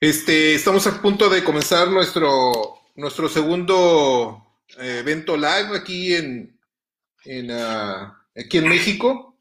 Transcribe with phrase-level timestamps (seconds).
[0.00, 4.46] Este, estamos a punto de comenzar nuestro, nuestro segundo
[4.78, 6.56] eh, evento live aquí en,
[7.50, 9.36] ah, aquí en México.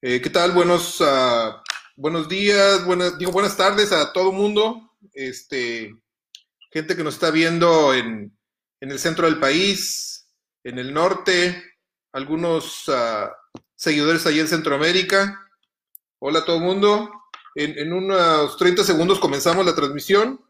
[0.00, 0.50] Eh, ¿Qué tal?
[0.50, 1.62] Buenos, ah,
[1.94, 4.92] buenos días, buenas, digo buenas tardes a todo mundo.
[5.12, 5.94] Este,
[6.72, 8.36] gente que nos está viendo en,
[8.80, 10.28] en, el centro del país,
[10.64, 11.62] en el norte,
[12.10, 13.30] algunos uh,
[13.76, 15.48] seguidores allí en Centroamérica.
[16.18, 17.21] Hola a todo mundo.
[17.54, 20.40] En, unos 30 segundos comenzamos la transmisión.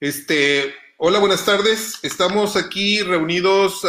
[0.00, 1.98] Este, hola, buenas tardes.
[2.02, 3.82] Estamos aquí reunidos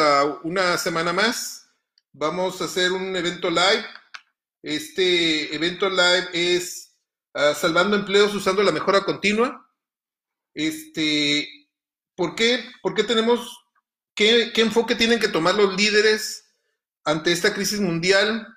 [0.43, 1.69] una semana más.
[2.11, 3.85] Vamos a hacer un evento live.
[4.61, 6.97] Este evento live es
[7.33, 9.71] uh, Salvando Empleos usando la mejora continua.
[10.53, 11.47] Este,
[12.13, 12.65] ¿por qué?
[12.81, 13.60] ¿Por qué tenemos
[14.15, 16.45] ¿qué, enfoque tienen que tomar los líderes
[17.03, 18.47] ante esta crisis mundial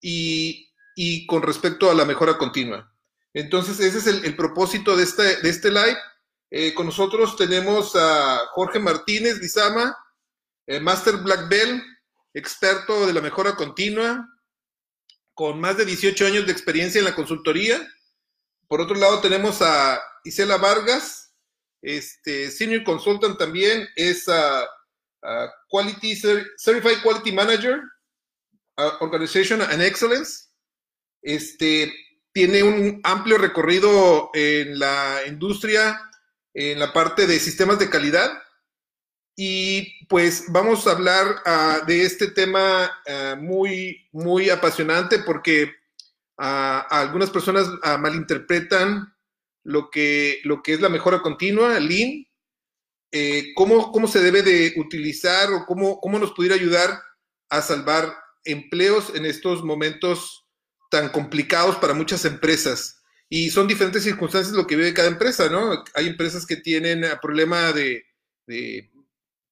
[0.00, 2.92] y, con respecto a la mejora continua?
[3.32, 5.98] Entonces, ese es el, propósito de este, de este live.
[6.50, 9.96] Eh, con nosotros tenemos a Jorge Martínez Lizama,
[10.66, 11.82] eh, Master Black Belt,
[12.32, 14.28] experto de la mejora continua,
[15.32, 17.84] con más de 18 años de experiencia en la consultoría.
[18.68, 21.24] Por otro lado, tenemos a Isela Vargas,
[21.84, 24.26] este, Senior Consultant también es
[25.68, 26.16] Quality
[26.56, 27.80] Certified Quality Manager,
[29.00, 30.50] Organization and Excellence.
[31.22, 31.92] Este,
[32.34, 36.00] tiene un amplio recorrido en la industria,
[36.52, 38.30] en la parte de sistemas de calidad.
[39.36, 45.64] Y pues vamos a hablar uh, de este tema uh, muy, muy apasionante porque
[46.38, 49.12] uh, algunas personas malinterpretan
[49.64, 52.26] lo que, lo que es la mejora continua, Lean,
[53.16, 57.00] eh, cómo, cómo, se debe de utilizar o cómo, cómo nos pudiera ayudar
[57.48, 60.46] a salvar empleos en estos momentos
[60.90, 63.02] tan complicados para muchas empresas.
[63.28, 65.84] Y son diferentes circunstancias lo que vive cada empresa, ¿no?
[65.94, 68.04] Hay empresas que tienen problema de,
[68.46, 68.90] de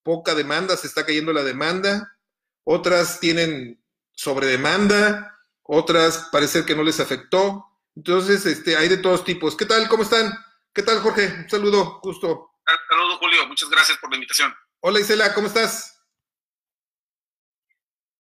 [0.03, 2.19] poca demanda, se está cayendo la demanda,
[2.65, 9.57] otras tienen sobredemanda, otras parece que no les afectó, entonces, este, hay de todos tipos.
[9.57, 9.89] ¿Qué tal?
[9.89, 10.33] ¿Cómo están?
[10.73, 11.27] ¿Qué tal, Jorge?
[11.43, 12.52] Un saludo, gusto.
[12.89, 13.47] Saludo, Julio.
[13.47, 14.55] Muchas gracias por la invitación.
[14.81, 16.01] Hola, Isela, ¿cómo estás?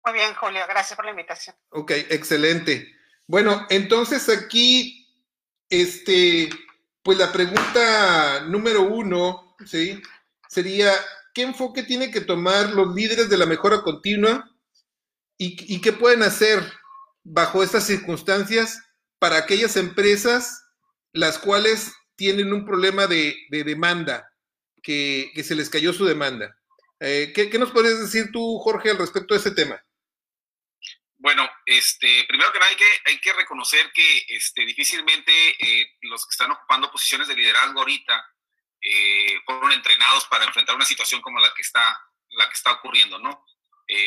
[0.04, 0.62] Muy bien, Julio.
[0.69, 1.56] Gracias por la invitación.
[1.70, 2.92] Ok, excelente.
[3.26, 5.08] Bueno, entonces aquí,
[5.69, 6.50] este,
[7.02, 10.02] pues la pregunta número uno, ¿sí?
[10.48, 10.92] Sería,
[11.34, 14.50] ¿qué enfoque tienen que tomar los líderes de la mejora continua
[15.38, 16.62] y, y qué pueden hacer
[17.22, 18.81] bajo estas circunstancias
[19.19, 20.62] para aquellas empresas
[21.12, 24.31] las cuales tienen un problema de, demanda,
[24.82, 26.56] que, se les cayó su demanda.
[27.00, 29.82] Eh, ¿qué, nos podrías decir tú, Jorge, al respecto de ese tema?
[31.16, 36.26] Bueno, este, primero que nada hay que, hay que reconocer que este, difícilmente eh, los
[36.26, 38.25] que están ocupando posiciones de liderazgo ahorita
[38.81, 42.00] eh, fueron entrenados para enfrentar una situación como la que está,
[42.31, 43.44] la que está ocurriendo, ¿no?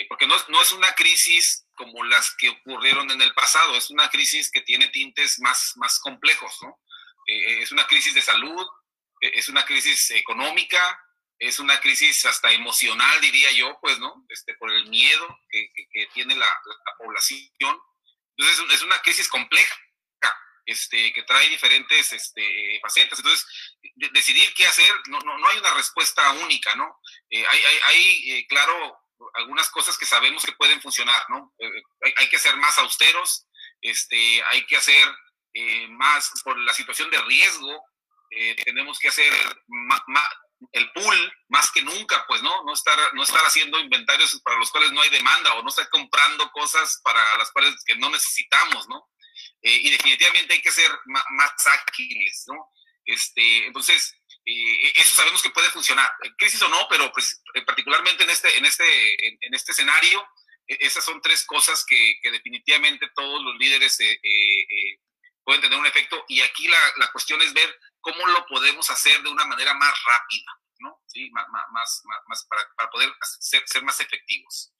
[0.09, 4.09] Porque no, no, es una crisis como las que ocurrieron en el pasado, es una
[4.09, 6.81] crisis que tiene tintes más, más complejos, ¿no?
[7.27, 8.65] Es una crisis de salud,
[9.21, 10.99] es una crisis económica,
[11.39, 14.25] es una crisis hasta emocional, diría yo, pues, ¿no?
[14.29, 17.79] Este, por el miedo que, que, tiene la, la, población.
[18.37, 19.75] Entonces, es una crisis compleja,
[20.65, 23.19] este, que trae diferentes este, facetas.
[23.19, 23.45] Entonces,
[24.13, 26.99] decidir qué hacer, no, no, no, hay una respuesta única, ¿no?
[27.31, 27.45] hay,
[27.83, 31.53] hay, hay claro, algunas cosas que sabemos que pueden funcionar, ¿no?
[31.59, 31.83] Eh,
[32.17, 33.47] hay, que ser más austeros,
[33.81, 35.07] este, hay que hacer
[35.53, 37.83] eh, más por la situación de riesgo,
[38.35, 39.31] eh, tenemos que hacer
[40.71, 42.63] el pool más que nunca, pues, ¿no?
[42.63, 45.89] No estar, no estar haciendo inventarios para los cuales no hay demanda o no estar
[45.89, 49.09] comprando cosas para las cuales que no necesitamos, ¿no?
[49.67, 52.69] y definitivamente hay que ser más, más ágiles, ¿no?
[53.05, 58.23] Este, entonces, eh, eso sabemos que puede funcionar, crisis o no, pero pues, eh, particularmente
[58.23, 60.23] en este, en este, en, este escenario,
[60.67, 64.99] e, esas son tres cosas que, definitivamente todos los líderes eh,
[65.43, 69.23] pueden tener un efecto y aquí la, la, cuestión es ver cómo lo podemos hacer
[69.23, 71.01] de una manera más rápida, ¿no?
[71.07, 71.31] ¿Sí?
[71.31, 74.71] Más, más, más para, para, poder ser, ser, más efectivos.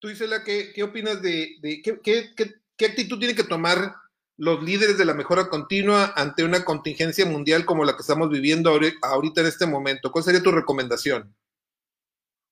[0.00, 2.34] Tú, Isela, ¿qué, qué opinas de, de qué, qué,
[2.76, 3.94] qué actitud tiene que tomar
[4.36, 8.70] los líderes de la mejora continua ante una contingencia mundial como la que estamos viviendo
[9.02, 10.10] ahorita en este momento?
[10.10, 11.34] ¿Cuál sería tu recomendación?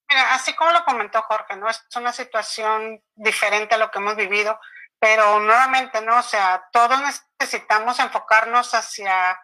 [0.08, 1.68] Mira, así como lo comentó Jorge, ¿no?
[1.68, 4.58] Es una situación diferente a lo que hemos vivido,
[5.00, 6.20] pero nuevamente, ¿no?
[6.20, 7.00] O sea, todos
[7.40, 9.38] necesitamos enfocarnos hacia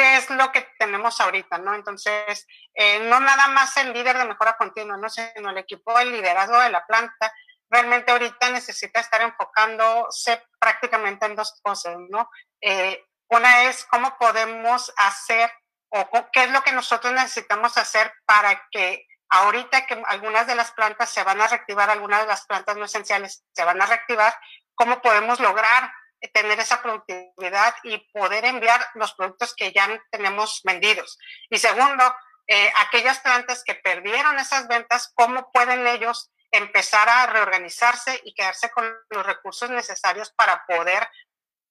[0.00, 1.74] qué es lo que tenemos ahorita, ¿no?
[1.74, 5.10] Entonces, eh, no nada más el líder de mejora continua, ¿no?
[5.10, 7.30] Sino el equipo, el liderazgo de la planta
[7.68, 12.30] realmente ahorita necesita estar enfocándose prácticamente en dos cosas, ¿no?
[12.62, 15.52] Eh, una es cómo podemos hacer
[15.90, 20.72] o qué es lo que nosotros necesitamos hacer para que ahorita que algunas de las
[20.72, 24.34] plantas se van a reactivar, algunas de las plantas no esenciales se van a reactivar,
[24.74, 25.92] cómo podemos lograr
[26.28, 31.18] tener esa productividad y poder enviar los productos que ya tenemos vendidos.
[31.48, 32.14] Y segundo,
[32.46, 38.70] eh, aquellas plantas que perdieron esas ventas, cómo pueden ellos empezar a reorganizarse y quedarse
[38.70, 41.08] con los recursos necesarios para poder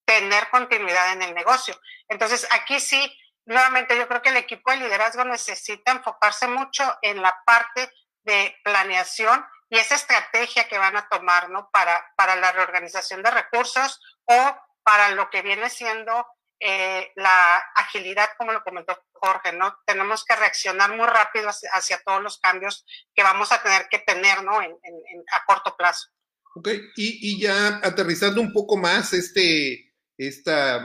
[0.06, 1.80] tener continuidad en el negocio.
[2.08, 3.16] Entonces, aquí sí,
[3.46, 7.92] nuevamente yo creo que el equipo de liderazgo necesita enfocarse mucho en la parte
[8.24, 11.70] de planeación y esa estrategia que van a tomar, ¿no?
[11.72, 16.26] Para, para la reorganización de recursos o para lo que viene siendo
[16.60, 19.78] eh, la agilidad, como lo comentó Jorge, ¿no?
[19.86, 24.44] Tenemos que reaccionar muy rápido hacia, todos los cambios que vamos a tener que tener,
[24.44, 24.62] ¿no?
[24.62, 26.08] En, a corto plazo.
[26.56, 30.78] Ok, y, y, ya aterrizando un poco más este, esta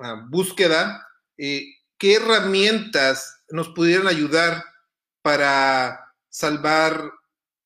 [0.00, 1.06] ah, búsqueda,
[1.38, 1.62] eh,
[1.96, 4.62] ¿qué herramientas nos pudieran ayudar
[5.22, 7.12] para salvar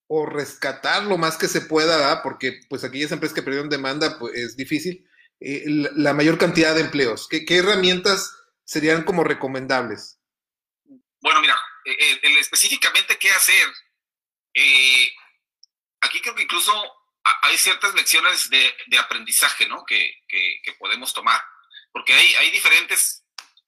[0.08, 4.34] o rescatar lo más que se pueda, porque pues aquellas empresas que perdieron demanda pues,
[4.34, 5.06] es difícil,
[5.40, 7.28] eh, la mayor cantidad de empleos?
[7.28, 8.34] ¿Qué, herramientas
[8.64, 10.18] serían como recomendables?
[11.20, 13.68] Bueno, mira, eh, eh, específicamente qué hacer.
[16.00, 16.72] aquí creo que incluso
[17.42, 19.84] hay ciertas lecciones de, aprendizaje ¿no?
[19.84, 20.10] que,
[20.78, 21.40] podemos tomar,
[21.92, 23.24] porque hay, hay diferentes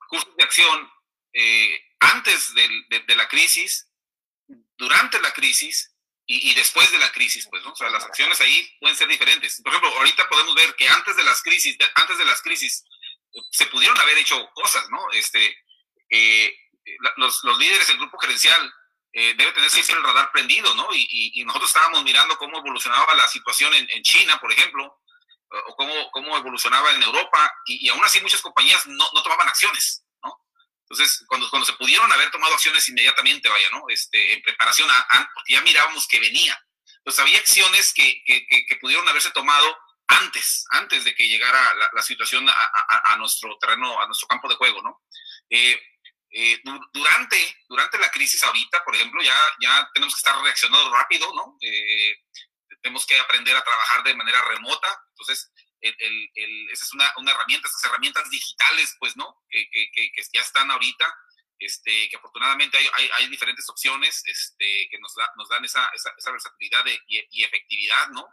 [0.09, 0.91] cursos de acción
[2.01, 3.89] antes de, la crisis,
[4.77, 5.95] durante la crisis
[6.33, 7.73] y, después de la crisis, pues, ¿no?
[7.73, 9.61] O sea, las acciones ahí pueden ser diferentes.
[9.63, 12.85] Por ejemplo, ahorita podemos ver que antes de las crisis, antes de las crisis,
[13.51, 15.11] se pudieron haber hecho cosas, ¿no?
[15.11, 15.57] Este,
[16.09, 16.55] eh,
[17.17, 18.73] los, los, líderes del grupo gerencial
[19.13, 20.89] eh, deben tener siempre el radar prendido, ¿no?
[20.93, 25.01] Y, nosotros estábamos mirando cómo evolucionaba la situación en, en China, por ejemplo,
[25.67, 29.49] o cómo, cómo evolucionaba en Europa, y, y aún así muchas compañías no, no tomaban
[29.49, 30.05] acciones.
[30.91, 33.85] Entonces, cuando, cuando se pudieron haber tomado acciones inmediatamente, vaya, ¿no?
[33.89, 36.61] Este, en preparación, a, porque ya mirábamos que venía.
[36.97, 39.79] Entonces, había acciones que, que, que, pudieron haberse tomado
[40.09, 44.49] antes, antes de que llegara la, la situación a, a, nuestro terreno, a nuestro campo
[44.49, 45.01] de juego, ¿no?
[45.49, 45.81] Eh,
[46.33, 46.61] eh,
[46.93, 51.57] durante, durante la crisis ahorita, por ejemplo, ya, ya tenemos que estar reaccionando rápido, ¿no?
[51.61, 52.17] Eh,
[52.83, 54.89] tenemos que aprender a trabajar de manera remota.
[55.11, 59.43] Entonces, esa es una, una, herramienta, esas herramientas digitales, pues, ¿no?
[59.49, 61.15] Que, que, que, ya están ahorita,
[61.59, 66.31] este, que afortunadamente hay, hay, diferentes opciones este, que nos, da, nos dan esa, esa,
[66.31, 68.27] versatilidad y, efectividad, ¿no?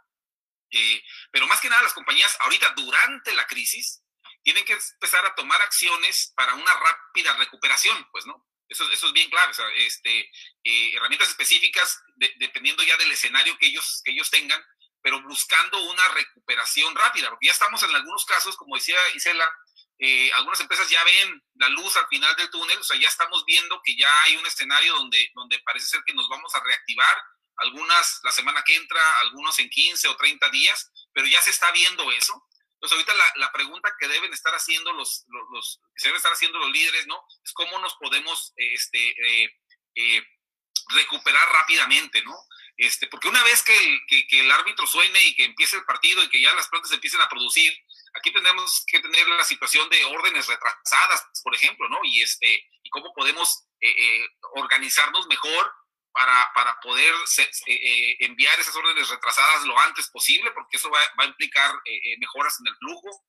[0.70, 4.02] Eh, pero más que nada las compañías ahorita durante la crisis
[4.42, 8.46] tienen que empezar a tomar acciones para una rápida recuperación, pues, ¿no?
[8.68, 10.30] Eso, eso es bien clave, o sea, este,
[10.64, 14.62] eh, herramientas específicas dependiendo ya del escenario que ellos, que ellos tengan,
[15.08, 19.50] pero buscando una recuperación rápida, porque ya estamos en algunos casos, como decía Isela,
[19.98, 23.42] eh, algunas empresas ya ven la luz al final del túnel, o sea, ya estamos
[23.46, 27.16] viendo que ya hay un escenario donde, donde parece ser que nos vamos a reactivar,
[27.56, 31.72] algunas la semana que entra, algunos en 15 o 30 días, pero ya se está
[31.72, 32.46] viendo eso.
[32.74, 36.58] Entonces, ahorita la, la pregunta que deben estar haciendo los, los, que deben estar haciendo
[36.58, 37.18] los líderes, ¿no?
[37.42, 39.56] Es cómo nos podemos este, eh,
[39.94, 40.22] eh,
[40.90, 42.36] recuperar rápidamente, ¿no?
[42.78, 46.22] Este, porque una vez que el, que, el árbitro suene y que empiece el partido
[46.22, 47.76] y que ya las plantas empiecen a producir,
[48.14, 51.98] aquí tenemos que tener la situación de órdenes retrasadas, por ejemplo, ¿no?
[52.04, 55.72] Y, este, y cómo podemos eh, eh, organizarnos mejor
[56.12, 57.12] para, para poder
[57.66, 61.74] eh, enviar esas órdenes retrasadas lo antes posible, porque eso va, va a implicar
[62.18, 63.24] mejoras en el flujo.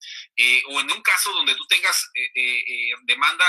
[0.70, 2.12] o en un caso donde tú tengas
[3.04, 3.46] demanda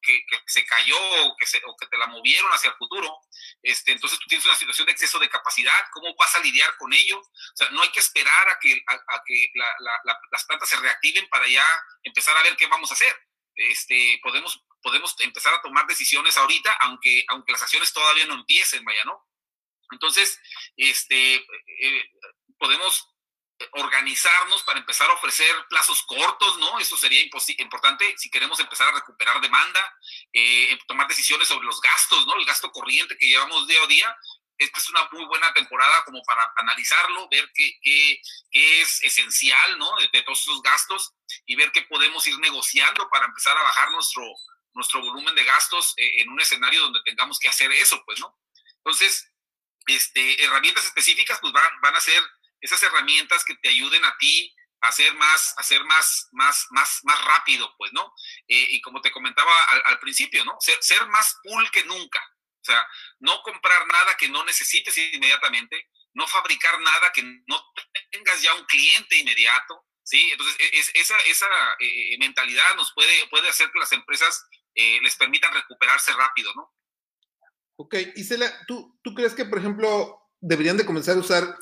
[0.00, 3.18] que, se cayó o que, se, o que te la movieron hacia el futuro,
[3.62, 6.92] este, entonces tú tienes una situación de exceso de capacidad, ¿cómo vas a lidiar con
[6.92, 7.18] ello?
[7.18, 9.50] O sea, no hay que esperar a que, a, que
[10.30, 11.64] las plantas se reactiven para ya
[12.02, 13.14] empezar a ver qué vamos a hacer.
[13.54, 18.84] Este, podemos, podemos empezar a tomar decisiones ahorita, aunque, aunque las acciones todavía no empiecen,
[18.84, 19.26] vaya, ¿no?
[19.92, 20.40] Entonces,
[20.76, 22.10] este, eh,
[22.58, 23.09] podemos
[23.72, 26.78] organizarnos para empezar a ofrecer plazos cortos, ¿no?
[26.78, 29.98] Eso sería importante si queremos empezar a recuperar demanda,
[30.32, 32.36] eh, tomar decisiones sobre los gastos, ¿no?
[32.36, 34.16] El gasto corriente que llevamos día a día.
[34.56, 39.90] Esta es una muy buena temporada como para analizarlo, ver qué, es esencial, ¿no?
[40.12, 41.14] De, todos esos gastos
[41.46, 44.22] y ver qué podemos ir negociando para empezar a bajar nuestro,
[44.74, 48.38] nuestro volumen de gastos eh, en un escenario donde tengamos que hacer eso, pues, ¿no?
[48.76, 49.30] Entonces,
[49.86, 52.22] este, herramientas específicas, pues van, van a ser
[52.60, 57.00] esas herramientas que te ayuden a ti a hacer más, a ser más, más, más,
[57.02, 58.14] más rápido, pues, ¿no?
[58.48, 59.52] Eh, y como te comentaba
[59.86, 60.56] al, principio, ¿no?
[60.60, 62.20] Ser, ser, más cool que nunca.
[62.60, 62.86] O sea,
[63.18, 67.72] no comprar nada que no necesites inmediatamente, no fabricar nada que no
[68.10, 70.30] tengas ya un cliente inmediato, ¿sí?
[70.30, 71.48] Entonces, e, esa, esa
[71.78, 76.72] eh, mentalidad nos puede, puede hacer que las empresas eh, les permitan recuperarse rápido, ¿no?
[77.76, 81.56] Ok, Isela, ¿tú, ¿tú crees que, por ejemplo, deberían de comenzar a usar,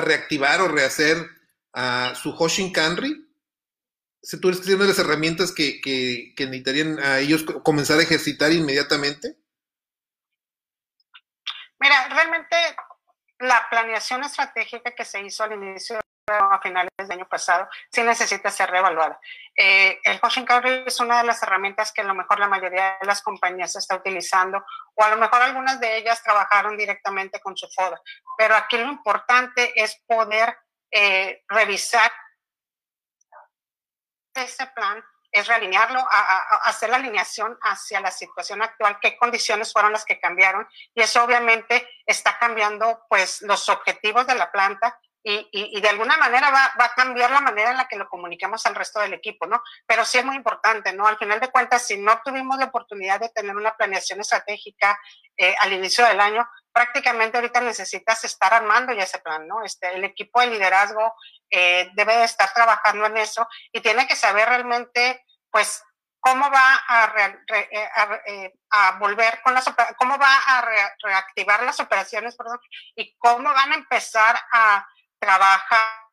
[0.00, 1.16] reactivar o rehacer
[1.72, 3.24] a su Hoshin Kanri?
[4.22, 7.44] Si tú crees que es una de las herramientas que, que, que necesitarían a ellos
[7.62, 9.36] comenzar a ejercitar inmediatamente?
[11.78, 12.56] Mira, realmente
[13.38, 16.00] la planeación estratégica que se hizo al inicio
[16.32, 19.18] a finales del año pasado, sí necesita ser reevaluada.
[19.56, 22.96] Eh, el coaching Carry es una de las herramientas que a lo mejor la mayoría
[23.00, 27.56] de las compañías está utilizando, o a lo mejor algunas de ellas trabajaron directamente con
[27.56, 28.00] su FODA.
[28.36, 30.56] Pero aquí lo importante es poder
[30.90, 32.10] eh, revisar
[34.34, 39.92] ese plan es realinearlo, a, hacer la alineación hacia la situación actual, qué condiciones fueron
[39.92, 44.98] las que cambiaron y eso obviamente está cambiando pues los objetivos de la planta
[45.30, 48.08] y, y, de alguna manera va, va, a cambiar la manera en la que lo
[48.08, 49.62] comuniquemos al resto del equipo, ¿no?
[49.86, 51.06] Pero sí es muy importante, ¿no?
[51.06, 54.98] Al final de cuentas, si no tuvimos la oportunidad de tener una planeación estratégica
[55.36, 59.62] eh, al inicio del año, prácticamente ahorita necesitas estar armando ya ese plan, ¿no?
[59.62, 61.14] Este, el equipo de liderazgo
[61.50, 65.84] eh, debe de estar trabajando en eso y tiene que saber realmente, pues,
[66.20, 67.32] cómo va a,
[68.26, 69.64] eh, a, volver con las
[69.96, 70.68] cómo va a
[71.02, 72.58] reactivar las operaciones perdón,
[72.96, 74.86] y cómo van a empezar a
[75.18, 76.08] trabaja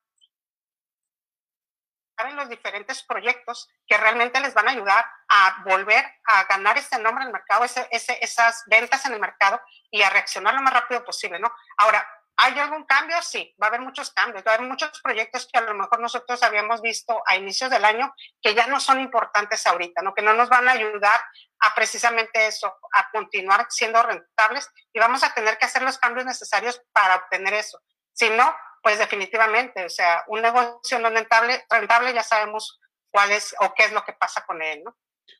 [2.23, 6.97] en los diferentes proyectos que realmente les van a ayudar a volver a ganar este
[6.99, 10.73] nombre en el mercado, ese, esas ventas en el mercado y a reaccionar lo más
[10.73, 11.51] rápido posible, ¿no?
[11.77, 12.07] Ahora,
[12.37, 13.21] ¿hay algún cambio?
[13.21, 15.99] Sí, va a haber muchos cambios, va a haber muchos proyectos que a lo mejor
[15.99, 20.13] nosotros habíamos visto a inicios del año que ya no son importantes ahorita, ¿no?
[20.13, 21.19] Que no nos van a ayudar
[21.59, 26.25] a precisamente eso, a continuar siendo rentables y vamos a tener que hacer los cambios
[26.25, 27.81] necesarios para obtener eso.
[28.13, 33.55] Si no, pues definitivamente, o sea, un negocio no rentable, rentable ya sabemos cuál es
[33.59, 34.95] o qué es lo que pasa con él, ¿no?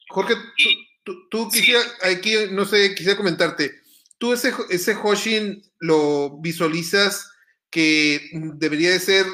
[0.09, 0.33] Jorge,
[1.03, 3.71] tú, tú, quisiera, aquí, no sé, quisiera comentarte,
[4.17, 7.31] ¿tú ese, ese Hoshin lo visualizas
[7.69, 9.27] que debería de ser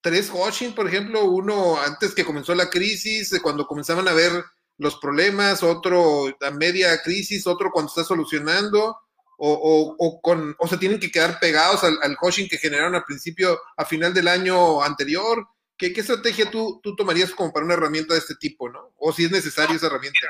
[0.00, 4.42] tres Hoshin, por ejemplo, uno antes que comenzó la crisis, cuando comenzaban a ver
[4.78, 8.96] los problemas, otro a media crisis, otro cuando está solucionando,
[9.38, 12.16] o, o, con, o se tienen que quedar pegados al, al
[12.48, 15.46] que generaron al principio, a final del año anterior?
[15.76, 18.94] ¿Qué, qué estrategia tú, tú, tomarías como para una herramienta de este tipo, no?
[18.96, 20.20] O si es necesaria esa herramienta.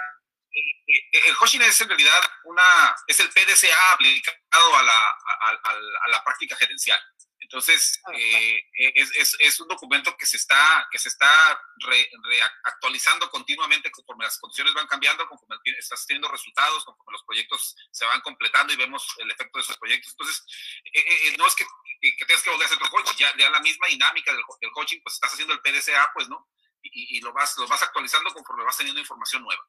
[0.46, 2.62] El Hoshin es en realidad una,
[3.06, 7.00] es el PDCA aplicado a la, a la práctica gerencial.
[7.54, 8.64] Entonces, eh,
[9.14, 14.74] es, es, un documento que se está, que se está reactualizando continuamente conforme las condiciones
[14.74, 19.30] van cambiando, conforme estás teniendo resultados, conforme los proyectos se van completando y vemos el
[19.30, 20.10] efecto de esos proyectos.
[20.14, 20.44] Entonces,
[20.94, 21.64] eh, eh, no es que,
[22.00, 24.42] que, tengas que volver a hacer otro coaching, ya, ya la misma dinámica del,
[24.72, 26.50] coaching, pues estás haciendo el PDCA, pues, ¿no?
[26.82, 29.64] Y, y, lo, vas, lo vas actualizando conforme vas teniendo información nueva.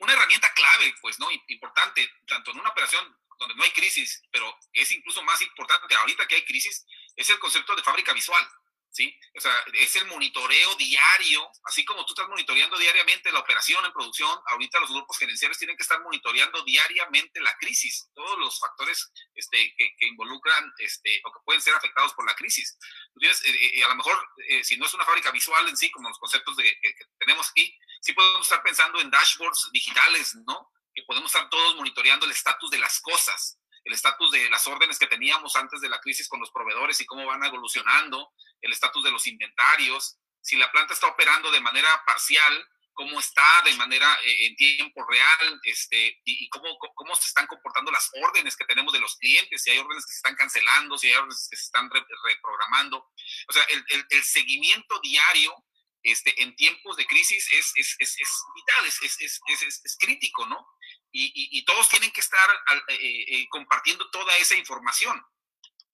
[0.00, 1.28] una herramienta clave, pues, ¿no?
[1.46, 6.26] Importante, tanto en una operación donde no hay crisis, pero es incluso más importante ahorita
[6.26, 6.84] que hay crisis,
[7.16, 8.46] es el concepto de fábrica visual.
[8.90, 9.14] ¿Sí?
[9.36, 13.92] O sea, es el monitoreo diario, así como tú estás monitoreando diariamente la operación en
[13.92, 19.12] producción, ahorita los grupos gerenciales tienen que estar monitoreando diariamente la crisis, todos los factores
[19.34, 22.78] este, que, involucran este, o que pueden ser afectados por la crisis.
[23.20, 25.90] Tienes, eh, eh, a lo mejor, eh, si no es una fábrica visual en sí,
[25.90, 30.34] como los conceptos de, que, que tenemos aquí, sí podemos estar pensando en dashboards digitales,
[30.46, 30.72] ¿no?
[31.06, 35.06] Podemos estar todos monitoreando el estatus de las cosas, el estatus de las órdenes que
[35.06, 39.12] teníamos antes de la crisis con los proveedores y cómo van evolucionando, el estatus de
[39.12, 42.66] los inventarios, si la planta está operando de manera parcial,
[42.98, 47.92] cómo está de manera eh, en tiempo real, este, y, cómo, cómo se están comportando
[47.92, 51.06] las órdenes que tenemos de los clientes, si hay órdenes que se están cancelando, si
[51.06, 53.08] hay órdenes que se están reprogramando.
[53.46, 55.54] O sea, el, el, el seguimiento diario
[56.02, 60.66] este, en tiempos de crisis es, es, es, es vital, es, crítico, ¿no?
[61.10, 62.48] Y, y, todos tienen que estar
[62.88, 65.20] eh, eh, compartiendo toda esa información.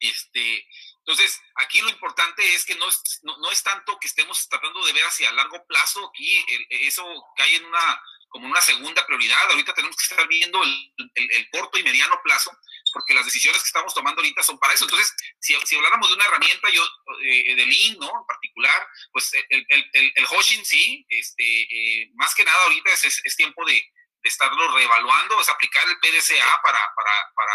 [0.01, 0.67] Este,
[0.99, 4.85] entonces, aquí lo importante es que no es, no, no es tanto que estemos tratando
[4.85, 7.05] de ver hacia largo plazo, aquí eso
[7.37, 8.03] cae en una
[8.35, 9.49] como una segunda prioridad.
[9.51, 12.51] Ahorita tenemos que estar viendo el, el, corto y mediano plazo,
[12.95, 14.85] porque las decisiones que estamos tomando ahorita son para eso.
[14.85, 16.83] Entonces, si, si habláramos de una herramienta yo,
[17.25, 18.07] eh, de Lean, ¿no?
[18.07, 23.21] En particular, pues el, el, el, Hoshin sí, este, eh, más que nada ahorita es,
[23.25, 27.55] es, tiempo de, de, estarlo reevaluando, es aplicar el PDCA para, para, para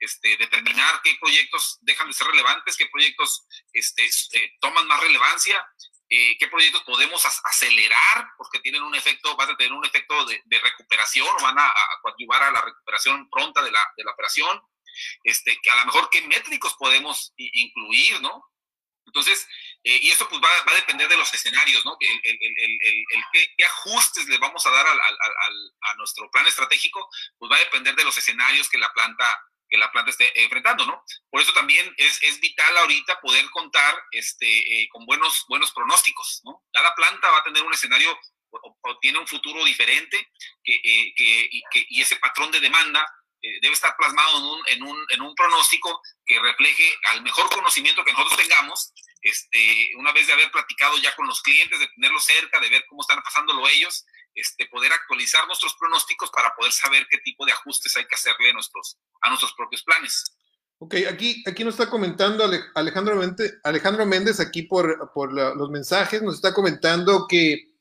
[0.00, 5.64] este, determinar qué proyectos dejan de ser relevantes, qué proyectos este, eh, toman más relevancia
[6.12, 10.42] eh, qué proyectos podemos acelerar porque tienen un efecto, van a tener un efecto de,
[10.58, 14.60] recuperación o van a, a, coadyuvar a la recuperación pronta de la, de la operación.
[15.24, 18.44] Este, que a lo mejor qué métricos podemos incluir, ¿no?
[19.06, 19.46] Entonces,
[19.82, 21.96] eh, y esto pues va, va, a depender de los escenarios, ¿no?
[21.98, 26.46] El, el, el, qué, ajustes le vamos a dar al, al, al, a nuestro plan
[26.46, 30.42] estratégico, pues va a depender de los escenarios que la planta que la planta esté
[30.42, 31.04] enfrentando, ¿no?
[31.30, 34.46] Por eso también es, es vital ahorita poder contar este,
[34.82, 36.64] eh, con buenos, buenos pronósticos, ¿no?
[36.72, 38.18] Cada planta va a tener un escenario
[38.50, 40.32] o, tiene un futuro diferente
[40.64, 43.06] que, eh, que, y, ese patrón de demanda
[43.42, 48.92] eh, debe estar plasmado en un, pronóstico que refleje al mejor conocimiento que nosotros tengamos,
[49.22, 52.84] este, una vez de haber platicado ya con los clientes, de tenerlos cerca, de ver
[52.88, 54.04] cómo están pasándolo ellos,
[54.34, 58.50] este, poder actualizar nuestros pronósticos para poder saber qué tipo de ajustes hay que hacerle
[58.50, 58.98] a nuestros,
[59.56, 60.36] propios planes.
[60.78, 62.44] Ok, aquí, aquí nos está comentando
[62.74, 64.98] Alejandro Méndez, Alejandro Méndez aquí por,
[65.56, 67.74] los mensajes, nos está comentando que,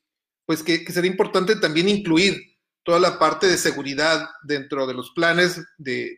[0.45, 2.48] pues que sería importante también incluir
[2.83, 6.15] toda la parte de seguridad dentro de los planes de,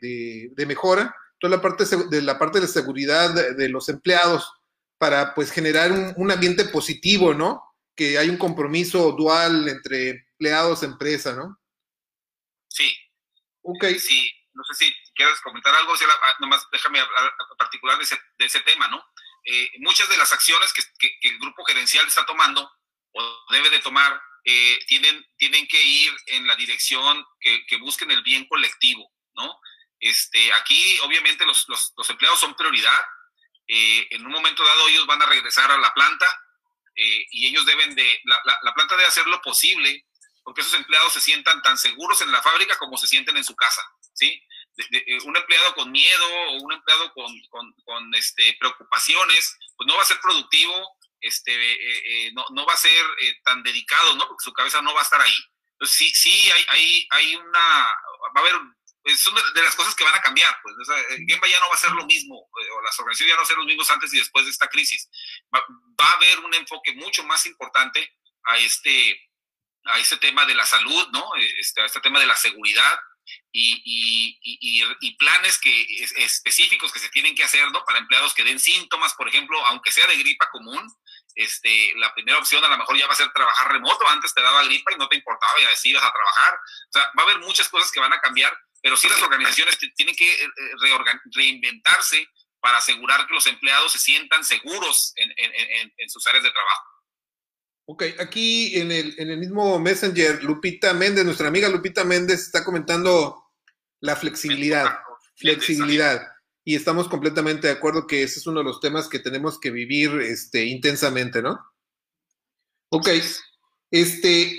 [0.56, 4.52] de, mejora, toda la parte de la parte de seguridad de, los empleados
[4.98, 7.64] para pues generar un, un, ambiente positivo, ¿no?
[7.96, 11.60] Que hay un compromiso dual entre empleados, empresa, ¿no?
[12.70, 12.96] Sí.
[13.64, 13.86] Ok.
[14.00, 18.20] Sí, no sé si quieres comentar algo, ah, nomás déjame hablar en particular de ese,
[18.38, 19.04] de ese tema, ¿no?
[19.44, 22.70] Eh, muchas de las acciones que, que, que el grupo gerencial está tomando
[23.14, 28.10] o debe de tomar eh, tienen, tienen que ir en la dirección que, que, busquen
[28.12, 29.60] el bien colectivo, ¿no?
[30.00, 33.00] Este, aquí, obviamente, los, los, los empleados son prioridad.
[33.68, 36.26] Eh, en un momento dado, ellos van a regresar a la planta
[36.96, 40.06] eh, y ellos deben de, la, la, la, planta debe hacer lo posible
[40.44, 43.56] porque esos empleados se sientan tan seguros en la fábrica como se sienten en su
[43.56, 43.82] casa,
[44.14, 44.44] ¿sí?
[44.76, 49.88] De, de, un empleado con miedo o un empleado con, con, con este, preocupaciones, pues
[49.88, 53.64] no va a ser productivo este, eh, eh, no, no, va a ser eh, tan
[53.64, 54.28] dedicado, ¿no?
[54.28, 55.38] Porque su cabeza no va a estar ahí.
[55.74, 58.56] Entonces, sí, sí, hay, hay, hay una, va a haber,
[59.18, 60.96] son de, las cosas que van a cambiar, pues, o sea,
[61.28, 63.48] Gemba ya no va a ser lo mismo, o las organizaciones ya no van a
[63.48, 65.10] ser los mismos antes y después de esta crisis.
[65.54, 65.64] Va,
[66.00, 69.30] va, a haber un enfoque mucho más importante a este,
[69.86, 71.32] a este tema de la salud, ¿no?
[71.36, 73.00] Este, a este tema de la seguridad,
[73.52, 75.86] y, y, y, y, planes que,
[76.18, 77.84] específicos que se tienen que hacer ¿no?
[77.86, 80.82] para empleados que den síntomas, por ejemplo, aunque sea de gripa común,
[81.36, 84.42] este, la primera opción a lo mejor ya va a ser trabajar remoto, antes te
[84.42, 87.40] daba gripa y no te importaba, ya decidas a trabajar, o sea, va a haber
[87.40, 92.28] muchas cosas que van a cambiar, pero sí las organizaciones tienen que eh, eh, reinventarse
[92.60, 96.86] para asegurar que los empleados se sientan seguros en, en, en sus áreas de trabajo.
[97.86, 102.64] Ok, aquí en el, en el mismo Messenger, Lupita Méndez, nuestra amiga Lupita Méndez está
[102.64, 103.52] comentando
[104.00, 105.00] la flexibilidad.
[105.36, 106.31] Flexibilidad.
[106.64, 109.72] Y estamos completamente de acuerdo que ese es uno de los temas que tenemos que
[109.72, 111.60] vivir este, intensamente, ¿no?
[112.90, 113.10] Ok.
[113.90, 114.58] Este,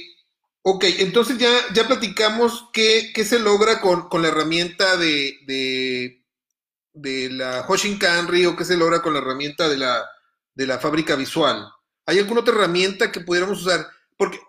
[0.63, 5.39] ok, entonces ya, ya platicamos qué, qué se logra con, con, la herramienta de,
[6.93, 10.05] de, la Hoshinkanri o qué se logra con la herramienta de la,
[10.55, 11.67] de la fábrica visual.
[12.07, 13.87] ¿Hay alguna otra herramienta que pudiéramos usar?
[14.17, 14.41] Porque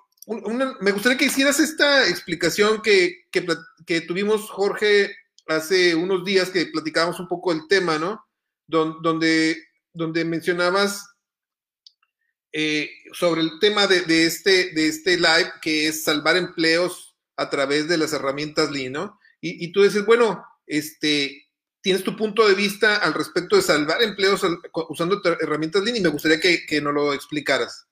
[0.82, 5.16] me gustaría que hicieras esta explicación que, que, tuvimos, Jorge,
[5.48, 8.26] hace unos días que platicábamos un poco del tema, ¿no?
[8.68, 9.58] donde,
[9.94, 11.06] donde mencionabas
[12.52, 17.88] eh, sobre el tema de, este, de este live, que es salvar empleos a través
[17.88, 19.20] de las herramientas Lean, ¿no?
[19.42, 21.50] Y, y tú dices, bueno, este,
[21.82, 24.42] tienes tu punto de vista al respecto de salvar empleos
[24.90, 27.88] usando herramientas Lean y me gustaría que, que nos lo explicaras.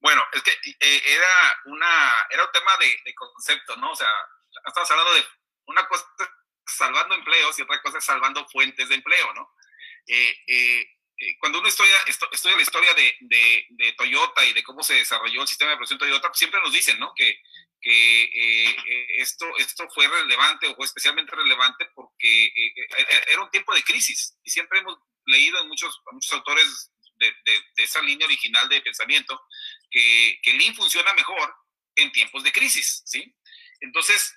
[0.00, 1.28] Bueno, es que eh, era,
[1.66, 3.92] una, era un tema de, de, concepto, ¿no?
[3.92, 4.08] O sea,
[4.66, 5.24] estamos hablando de
[5.66, 6.04] una cosa
[6.66, 9.54] salvando empleos y otra cosa es salvando fuentes de empleo, ¿no?
[10.06, 10.86] Eh, eh,
[11.38, 15.42] cuando uno estudia, estudia la historia de, de, de, Toyota y de cómo se desarrolló
[15.42, 17.14] el sistema de producción Toyota, pues siempre nos dicen, ¿no?
[17.16, 17.40] Que
[17.86, 22.72] que eh, eh, esto, esto fue relevante o fue especialmente relevante porque eh,
[23.28, 27.62] era un tiempo de crisis y siempre hemos leído en muchos, muchos autores de, de,
[27.76, 29.40] esa línea original de pensamiento
[29.88, 31.54] que, que Lean funciona mejor
[31.94, 33.36] en tiempos de crisis, ¿sí?
[33.80, 34.34] Entonces,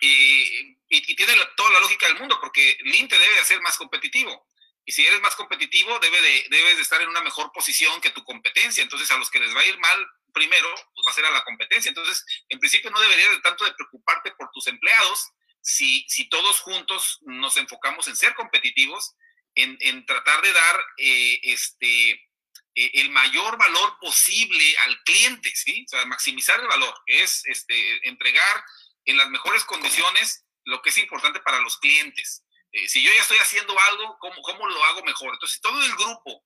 [0.00, 4.46] y, y, tiene toda la lógica del mundo porque Lean te debe hacer más competitivo.
[4.84, 8.10] Y si eres más competitivo, debe de, debes de estar en una mejor posición que
[8.10, 8.82] tu competencia.
[8.82, 11.30] Entonces, a los que les va a ir mal primero, pues va a ser a
[11.30, 11.88] la competencia.
[11.88, 16.60] Entonces, en principio no deberías de tanto de preocuparte por tus empleados si, si todos
[16.60, 19.14] juntos nos enfocamos en ser competitivos,
[19.56, 25.84] en, en tratar de dar eh, este, eh, el mayor valor posible al cliente, ¿sí?
[25.86, 28.64] O sea, maximizar el valor, es este, entregar
[29.06, 32.44] en las mejores condiciones lo que es importante para los clientes.
[32.72, 35.32] Eh, si yo ya estoy haciendo algo, ¿cómo, ¿cómo lo hago mejor?
[35.32, 36.44] Entonces, todo el grupo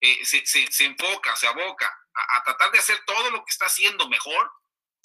[0.00, 4.08] eh, se, se, enfoca, se aboca a, tratar de hacer todo lo que está haciendo
[4.08, 4.52] mejor,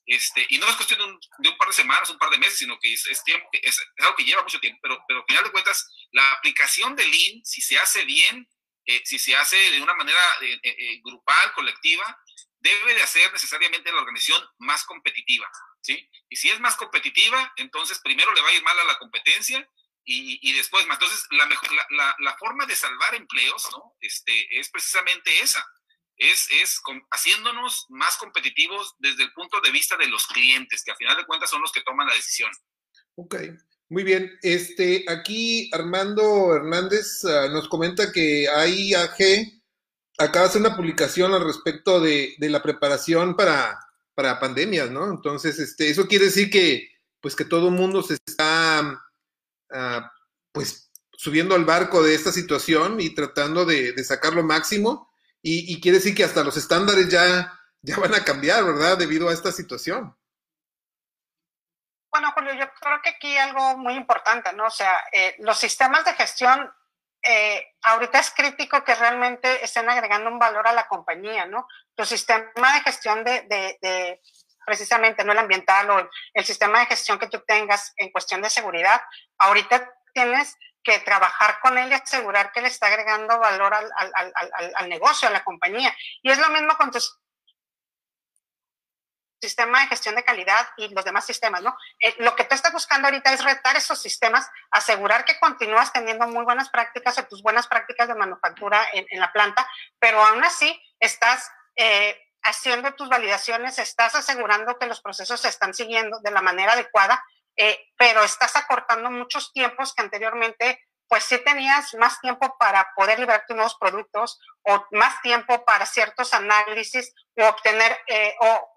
[0.05, 2.37] este, y no es cuestión de un, de un par de semanas, un par de
[2.37, 5.25] meses, sino que es, es tiempo, es, algo que lleva mucho tiempo, pero, pero al
[5.27, 8.47] final de cuentas, la aplicación de Lean, si se hace bien,
[8.85, 12.21] eh, si se hace de una manera eh, grupal, colectiva,
[12.59, 15.49] debe de hacer necesariamente la organización más competitiva,
[15.81, 16.09] ¿sí?
[16.29, 19.67] Y si es más competitiva, entonces primero le va a ir mal a la competencia
[20.09, 20.95] y, después más.
[20.95, 23.97] Entonces, la, mejor, la, la, forma de salvar empleos, ¿no?
[23.99, 25.61] Este, es precisamente esa,
[26.15, 30.95] es, es haciéndonos más competitivos desde el punto de vista de los clientes, que a
[30.95, 32.51] final de cuentas son los que toman la decisión.
[33.15, 33.35] Ok,
[33.89, 34.37] muy bien.
[34.41, 39.57] Este, aquí Armando Hernández uh, nos comenta que hay AG
[40.17, 43.79] acaba de hacer una publicación al respecto de, la preparación para,
[44.17, 45.06] para, pandemias, ¿no?
[45.12, 46.89] Entonces, este, eso quiere decir que,
[47.21, 48.99] pues, que todo el mundo se está,
[49.71, 50.12] ah,
[50.51, 55.08] pues, subiendo al barco de esta situación y tratando de, sacar lo máximo.
[55.43, 58.97] Y, quiere decir que hasta los estándares ya, ya van a cambiar, ¿verdad?
[58.97, 60.17] Debido a esta situación.
[62.12, 64.65] Bueno, Julio, yo creo que aquí algo muy importante, ¿no?
[64.65, 66.69] O sea, eh, los sistemas de gestión
[67.27, 71.67] eh, ahorita es crítico que realmente estén agregando un valor a la compañía, ¿no?
[71.95, 74.21] Tu sistema de gestión de,
[74.65, 78.49] precisamente, no el ambiental o el, sistema de gestión que tú tengas en cuestión de
[78.49, 79.01] seguridad,
[79.37, 83.91] ahorita tienes que trabajar con él y asegurar que le está agregando valor al,
[84.75, 85.93] al negocio, a la compañía.
[86.21, 87.19] Y es lo mismo con tus
[89.39, 91.78] sistema de gestión de calidad y los demás sistemas, ¿no?
[92.00, 96.28] Eh, lo que tú estás buscando ahorita es retar esos sistemas, asegurar que continúas teniendo
[96.28, 99.67] muy buenas prácticas o tus buenas prácticas de manufactura en, la planta,
[100.00, 105.73] pero aún así estás eh, haciendo tus validaciones, estás asegurando que los procesos se están
[105.73, 107.23] siguiendo de la manera adecuada,
[107.56, 113.19] eh, pero estás acortando muchos tiempos que anteriormente pues sí tenías más tiempo para poder
[113.19, 118.73] liberar tus nuevos productos o más tiempo para ciertos análisis o obtener, eh, o,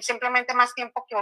[0.00, 1.16] simplemente más tiempo que,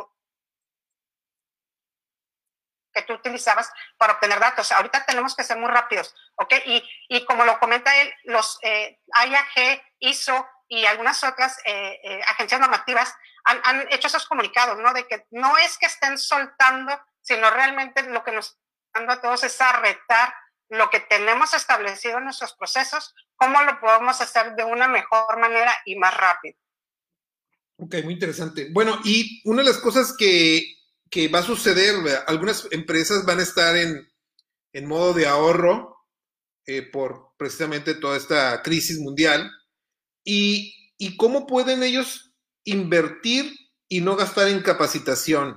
[2.93, 4.73] que tú utilizabas para obtener datos.
[4.73, 6.55] Ahorita tenemos que ser muy rápidos, ¿ok?
[6.67, 12.21] Y, y como lo comenta él, los eh, IAG, ISO y algunas otras eh, eh,
[12.29, 14.93] agencias normativas han hecho esos comunicados, ¿no?
[14.93, 18.59] De que no es que estén soltando, sino realmente lo que nos
[18.95, 19.83] a todos es a
[20.69, 25.73] lo que tenemos establecido en nuestros procesos, cómo lo podemos hacer de una mejor manera
[25.85, 26.57] y más rápido.
[27.77, 28.69] Ok, muy interesante.
[28.71, 30.63] Bueno, y una de las cosas que,
[31.11, 34.09] que va a suceder, algunas empresas van a estar en,
[34.73, 35.97] en modo de ahorro
[36.67, 39.51] eh, por precisamente toda esta crisis mundial.
[40.25, 43.53] Y, ¿Y cómo pueden ellos invertir
[43.89, 45.57] y no gastar en capacitación?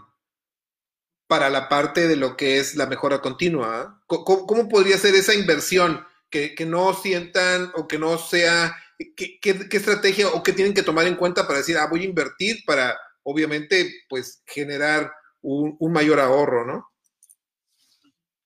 [1.34, 3.82] Para la parte de lo que es la mejora continua.
[3.82, 4.02] ¿ah?
[4.06, 6.08] ¿Cómo, podría ser esa inversión?
[6.30, 8.78] Que, no sientan o que no sea,
[9.18, 9.40] ¿qué,
[9.72, 12.96] estrategia o qué tienen que tomar en cuenta para decir, ah, voy a invertir para,
[13.24, 16.94] obviamente, pues generar un, mayor ahorro, ¿no?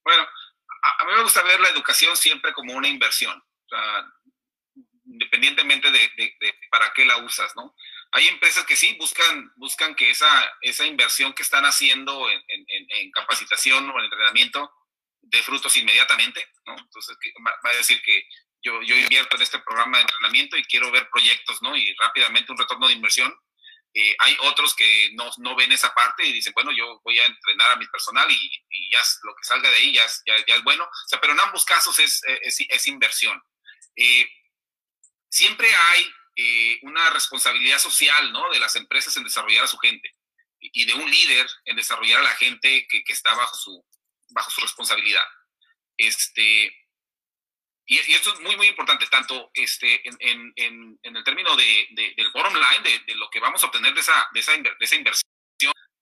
[0.05, 3.43] Bueno, a, mí me gusta ver la educación siempre como una inversión,
[5.03, 7.75] independientemente de, de, para qué la usas, ¿no?
[8.11, 10.27] hay empresas que sí buscan, buscan que esa,
[10.61, 12.56] esa inversión que están haciendo en,
[12.89, 14.71] en, capacitación o en entrenamiento
[15.21, 16.75] dé frutos inmediatamente, ¿no?
[16.77, 18.27] Entonces, va a decir que
[18.63, 21.75] yo, yo invierto en este programa de entrenamiento y quiero ver proyectos, ¿no?
[21.75, 23.33] Y rápidamente un retorno de inversión.
[23.93, 27.25] Eh, hay otros que no, no, ven esa parte y dicen, bueno, yo voy a
[27.25, 30.63] entrenar a mi personal y, y ya lo que salga de ahí ya, ya, es
[30.63, 30.83] bueno.
[30.83, 33.41] O sea, pero en ambos casos es, es, es inversión.
[33.95, 34.29] Eh,
[35.29, 38.49] siempre hay eh, una responsabilidad social ¿no?
[38.51, 40.16] de las empresas en desarrollar a su gente
[40.59, 43.85] y de un líder en desarrollar a la gente que, que está bajo su,
[44.29, 45.25] bajo su responsabilidad.
[45.97, 46.73] Este,
[47.85, 52.31] y, esto es muy, muy importante, tanto este, en, en, en el término de, del
[52.31, 55.26] bottom line, de, lo que vamos a obtener de esa, de esa, de esa inversión,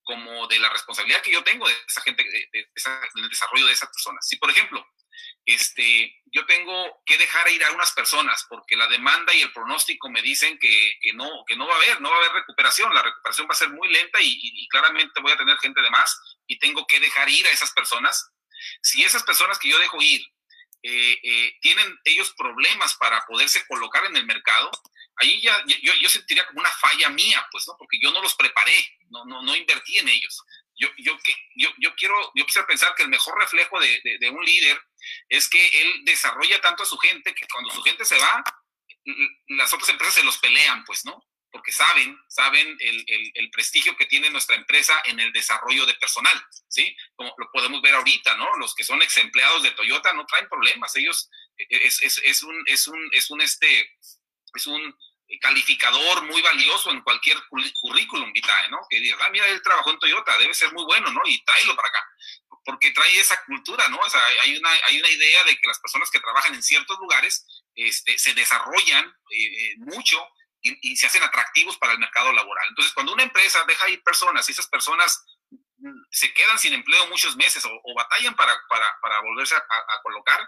[0.06, 2.68] como de la responsabilidad que yo tengo de esa gente, de, de
[3.15, 4.26] del desarrollo de esas personas.
[4.26, 4.88] Si, por ejemplo,
[5.46, 10.10] este, yo tengo que dejar ir a unas personas porque la demanda y el pronóstico
[10.10, 12.94] me dicen que, que, no, que no va a haber, no va a haber recuperación,
[12.94, 16.20] la recuperación va a ser muy lenta y, claramente voy a tener gente de más
[16.48, 18.32] y tengo que dejar ir a esas personas.
[18.82, 20.22] Si esas personas que yo dejo ir
[20.82, 24.72] eh, eh, tienen ellos problemas para poderse colocar en el mercado,
[25.17, 27.75] ahí ya yo, yo, sentiría como una falla mía, pues, ¿no?
[27.78, 30.43] Porque yo no los preparé, no, no, no invertí en ellos.
[30.78, 31.17] Yo, yo,
[31.56, 34.78] yo, yo, quiero, yo quisiera pensar que el mejor reflejo de, de, un líder
[35.30, 38.43] es que él desarrolla tanto a su gente que cuando su gente se va,
[39.47, 41.23] las otras empresas se los pelean, pues, ¿no?
[41.49, 45.93] Porque saben, saben el, el, el, prestigio que tiene nuestra empresa en el desarrollo de
[45.93, 46.93] personal, ¿sí?
[47.15, 48.58] Como lo podemos ver ahorita, ¿no?
[48.58, 52.43] Los que son ex empleados de Toyota no traen problemas, ellos e, es, es, es
[52.43, 53.95] un, es un, es un, este,
[54.56, 54.96] es un
[55.41, 57.38] calificador muy valioso en cualquier
[57.82, 58.80] currículum vitae, ¿no?
[58.89, 61.22] Que diga, ah, mira, él trabajó en Toyota, debe ser muy bueno, ¿no?
[61.26, 62.08] Y tráelo para acá,
[62.63, 63.98] porque trae esa cultura, ¿no?
[63.98, 66.98] O sea, hay una, hay una idea de que las personas que trabajan en ciertos
[67.00, 70.26] lugares este, se desarrollan eh, mucho
[70.62, 72.68] y, se hacen atractivos para el mercado laboral.
[72.70, 75.24] Entonces, cuando una empresa deja ir personas y esas personas
[75.78, 80.39] mm, se quedan sin empleo muchos meses o, batallan para, para, para volverse a, colocar,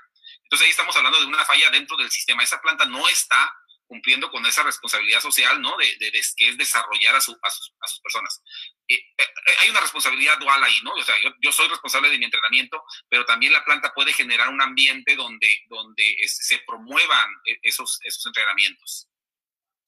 [0.43, 2.43] entonces ahí estamos hablando de una falla dentro del sistema.
[2.43, 3.53] Esa planta no está
[3.87, 5.75] cumpliendo con esa responsabilidad social, ¿no?
[5.77, 8.41] De, de, que es desarrollar a, su, a, sus, a sus, personas.
[8.87, 9.23] Eh, eh,
[9.59, 10.93] hay una responsabilidad dual ahí, ¿no?
[10.93, 14.49] O sea, yo, yo, soy responsable de mi entrenamiento, pero también la planta puede generar
[14.49, 19.07] un ambiente donde, donde este, se promuevan e, esos, esos entrenamientos.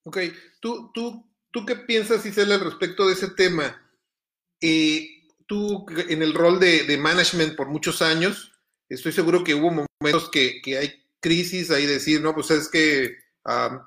[0.03, 0.17] Ok,
[0.61, 3.85] ¿Tú, tú, ¿tú qué piensas, Isela, al respecto de ese tema?
[4.61, 8.53] Eh, tú, en el rol de, de, management por muchos años,
[8.87, 13.28] estoy seguro que hubo momentos que, que hay crisis, ahí decir, no, pues es que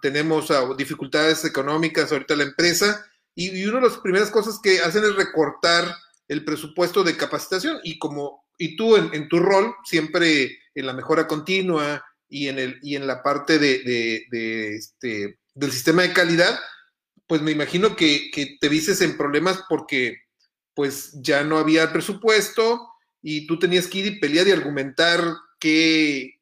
[0.00, 4.80] tenemos uh, dificultades económicas ahorita la empresa, y, y, una de las primeras cosas que
[4.80, 5.96] hacen es recortar
[6.28, 11.26] el presupuesto de capacitación, y como, y tú en, tu rol, siempre en la mejora
[11.26, 14.26] continua y en, el, y en la parte de,
[14.76, 16.58] este, del sistema de calidad,
[17.26, 20.18] pues me imagino que, te vistes en problemas porque
[20.74, 22.88] pues ya no había presupuesto
[23.20, 25.22] y tú tenías que ir y pelear y argumentar
[25.58, 26.40] qué,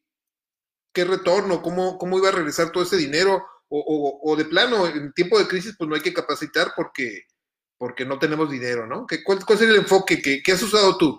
[0.93, 5.39] qué retorno, cómo, cómo iba a regresar todo ese dinero, o, de plano, en tiempo
[5.39, 7.23] de crisis, pues no hay que capacitar porque,
[7.77, 9.07] porque no tenemos dinero, ¿no?
[9.07, 11.17] ¿Qué, cuál, ¿Cuál el enfoque que, que has usado tú?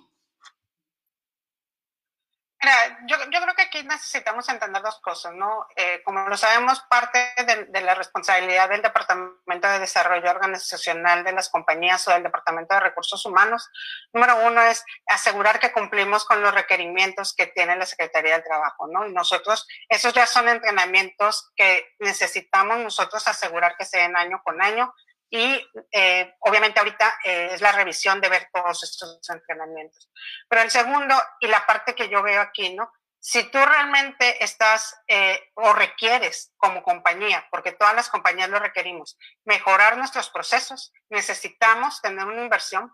[2.63, 5.67] Mira, yo, yo, creo que aquí necesitamos entender dos cosas, ¿no?
[5.75, 11.33] Eh, como lo sabemos, parte de, de, la responsabilidad del Departamento de Desarrollo Organizacional de
[11.33, 13.69] las compañías o del Departamento de Recursos Humanos,
[14.13, 18.87] número uno es asegurar que cumplimos con los requerimientos que tiene la Secretaría del Trabajo,
[18.87, 19.09] ¿no?
[19.09, 24.63] Y nosotros, esos ya son entrenamientos que necesitamos nosotros asegurar que se den año con
[24.63, 24.95] año
[25.35, 30.11] y eh, obviamente ahorita eh, es la revisión de ver todos estos entrenamientos.
[30.47, 32.93] Pero el segundo y la parte que yo veo aquí, ¿no?
[33.19, 39.17] Si tú realmente estás eh, o requieres como compañía, porque todas las compañías lo requerimos,
[39.47, 42.93] mejorar nuestros procesos, necesitamos tener una inversión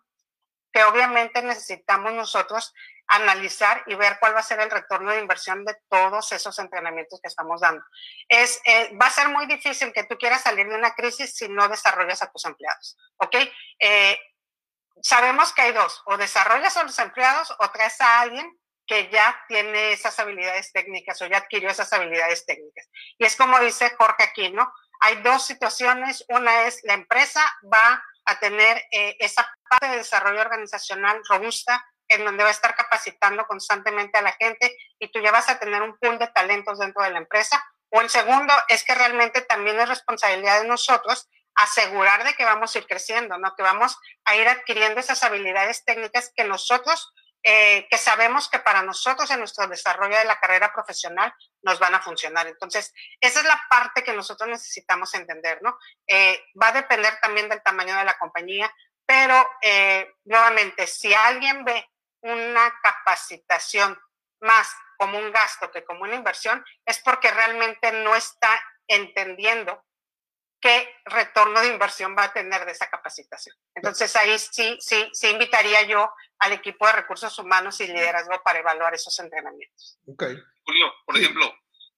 [0.73, 2.73] que obviamente necesitamos nosotros
[3.09, 7.21] analizar y ver cuál va a ser el retorno de inversión de todos esos entrenamientos
[7.21, 7.83] que estamos dando.
[8.29, 11.49] Es, eh, va a ser muy difícil que tú quieras salir de una crisis si
[11.49, 13.37] no desarrollas a tus empleados, ¿ok?
[13.79, 14.19] Eh,
[15.03, 19.39] sabemos que hay dos, o desarrollas a los empleados o traes a alguien que ya
[19.49, 22.89] tiene esas habilidades técnicas o ya adquirió esas habilidades técnicas.
[23.19, 24.73] Y es como dice Jorge aquí, ¿no?
[25.01, 26.25] Hay dos situaciones.
[26.29, 27.41] Una es la empresa
[27.73, 32.75] va a tener eh, esa parte de desarrollo organizacional robusta en donde va a estar
[32.75, 36.79] capacitando constantemente a la gente y tú ya vas a tener un pool de talentos
[36.79, 37.63] dentro de la empresa.
[37.91, 42.75] O el segundo es que realmente también es responsabilidad de nosotros asegurar de que vamos
[42.75, 43.55] a ir creciendo, ¿no?
[43.57, 48.83] Que vamos a ir adquiriendo esas habilidades técnicas que nosotros, eh, que sabemos que para
[48.83, 52.47] nosotros en nuestro desarrollo de la carrera profesional nos van a funcionar.
[52.47, 55.77] Entonces, esa es la parte que nosotros necesitamos entender, ¿no?
[56.07, 58.73] Eh, va a depender también del tamaño de la compañía,
[59.05, 61.89] pero eh, nuevamente, si alguien ve
[62.23, 63.99] una capacitación
[64.41, 69.85] más como un gasto que como una inversión, es porque realmente no está entendiendo
[70.61, 73.57] qué retorno de inversión va a tener de esa capacitación.
[73.75, 78.59] Entonces ahí sí, sí, sí invitaría yo al equipo de recursos humanos y liderazgo para
[78.59, 79.99] evaluar esos entrenamientos.
[80.07, 80.37] Okay.
[80.65, 81.55] Julio, por ejemplo,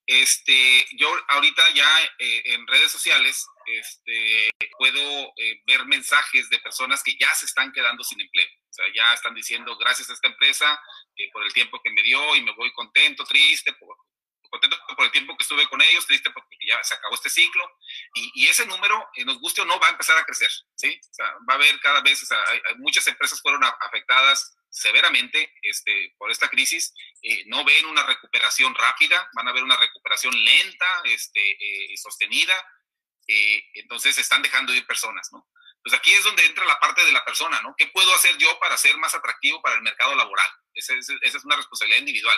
[0.06, 3.46] este, yo ahorita ya eh, en redes sociales
[3.78, 8.46] este, puedo eh, ver mensajes de personas que ya se están quedando sin empleo.
[8.46, 10.80] O sea, ya están diciendo gracias a esta empresa
[11.16, 13.96] eh, por el tiempo que me dio y me voy contento, triste, por,
[14.48, 17.64] contento por el tiempo que estuve con ellos, triste porque ya se acabó este ciclo.
[18.14, 20.50] Y, y ese número, nos guste o no, va a empezar a crecer.
[20.76, 21.00] ¿sí?
[21.10, 25.52] O sea, va a haber cada vez, o sea, hay, muchas empresas fueron afectadas severamente
[25.62, 30.32] este, por esta crisis, eh, no ven una recuperación rápida, van a ver una recuperación
[30.44, 32.54] lenta, este, eh, sostenida,
[33.32, 35.30] eh, entonces están dejando ir personas.
[35.82, 37.74] Pues aquí es donde entra la parte de la persona, ¿no?
[37.78, 40.50] ¿Qué puedo hacer yo para ser más atractivo para el mercado laboral?
[40.74, 42.36] Esa, es una responsabilidad individual.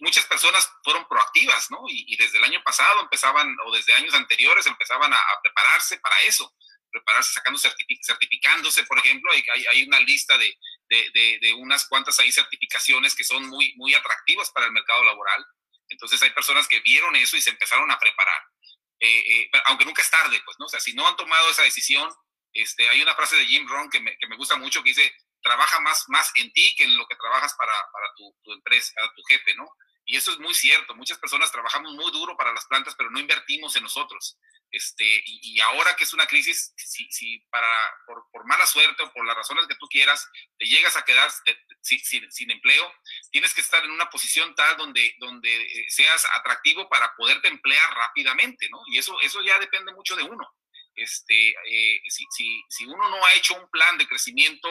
[0.00, 1.80] muchas personas fueron proactivas, ¿no?
[1.88, 6.54] Y, desde el año pasado empezaban, o desde años anteriores, empezaban a, prepararse para eso
[6.90, 10.58] prepararse sacando certificándose, por ejemplo, hay, una lista de,
[11.56, 15.46] unas cuantas ahí certificaciones que son muy, muy atractivas para el mercado laboral.
[15.88, 18.42] Entonces hay personas que vieron eso y se empezaron a preparar.
[19.00, 20.66] Eh, eh, aunque nunca es tarde, pues, ¿no?
[20.66, 22.08] O sea, si no han tomado esa decisión,
[22.52, 25.12] este, hay una frase de Jim Rohn que me, que me gusta mucho que dice,
[25.42, 28.92] trabaja más, más en ti que en lo que trabajas para, para tu, tu empresa,
[28.94, 29.66] para tu jefe, ¿no?
[30.10, 30.94] Y eso es muy cierto.
[30.96, 34.38] Muchas personas trabajamos muy duro para las plantas, pero no invertimos en nosotros.
[34.72, 37.66] Este, y, ahora que es una crisis, si, si para,
[38.06, 41.30] por, por, mala suerte o por las razones que tú quieras, te llegas a quedar
[41.80, 42.92] sin, sin, empleo,
[43.30, 47.94] tienes que estar en una posición tal donde, donde eh, seas atractivo para poderte emplear
[47.94, 48.80] rápidamente, ¿no?
[48.88, 50.48] Y eso, eso ya depende mucho de uno.
[50.94, 54.68] Este, eh, si, si, si uno no ha hecho un plan de crecimiento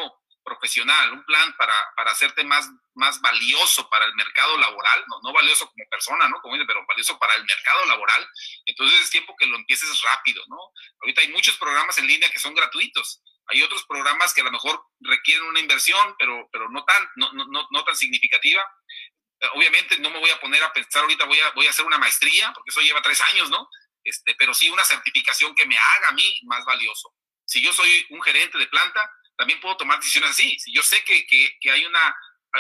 [0.50, 5.34] profesional, un plan para, para hacerte más, más valioso para el mercado laboral, no, no
[5.34, 6.42] valioso como persona, ¿no?
[6.42, 8.28] Como dice, pero valioso para el mercado laboral,
[8.66, 10.58] entonces es tiempo que lo empieces rápido, ¿no?
[11.02, 13.22] Ahorita hay muchos programas en línea que son gratuitos.
[13.48, 17.32] Hay otros programas que a lo mejor requieren una inversión, pero, pero no, tan, no,
[17.34, 18.64] no, no tan significativa.
[19.56, 21.98] Obviamente no me voy a poner a pensar ahorita, voy a, voy a hacer una
[21.98, 23.68] maestría, porque eso lleva tres años, ¿no?
[24.04, 27.14] Este, pero sí una certificación que me haga a mí más valioso.
[27.50, 30.60] Si yo soy un gerente de planta, también puedo tomar decisiones así.
[30.60, 32.16] Si yo sé que, que, que hay una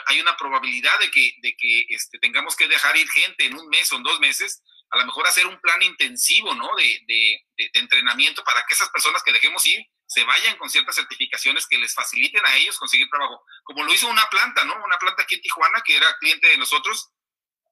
[0.06, 3.68] hay una probabilidad de que, de que este, tengamos que dejar ir gente en un
[3.70, 6.76] mes o en dos meses, a lo mejor hacer un plan intensivo, ¿no?
[6.76, 10.96] De, de, de, entrenamiento para que esas personas que dejemos ir se vayan con ciertas
[10.96, 14.76] certificaciones que les faciliten a ellos conseguir trabajo, como lo hizo una planta, ¿no?
[14.84, 17.10] Una planta aquí en Tijuana que era cliente de nosotros,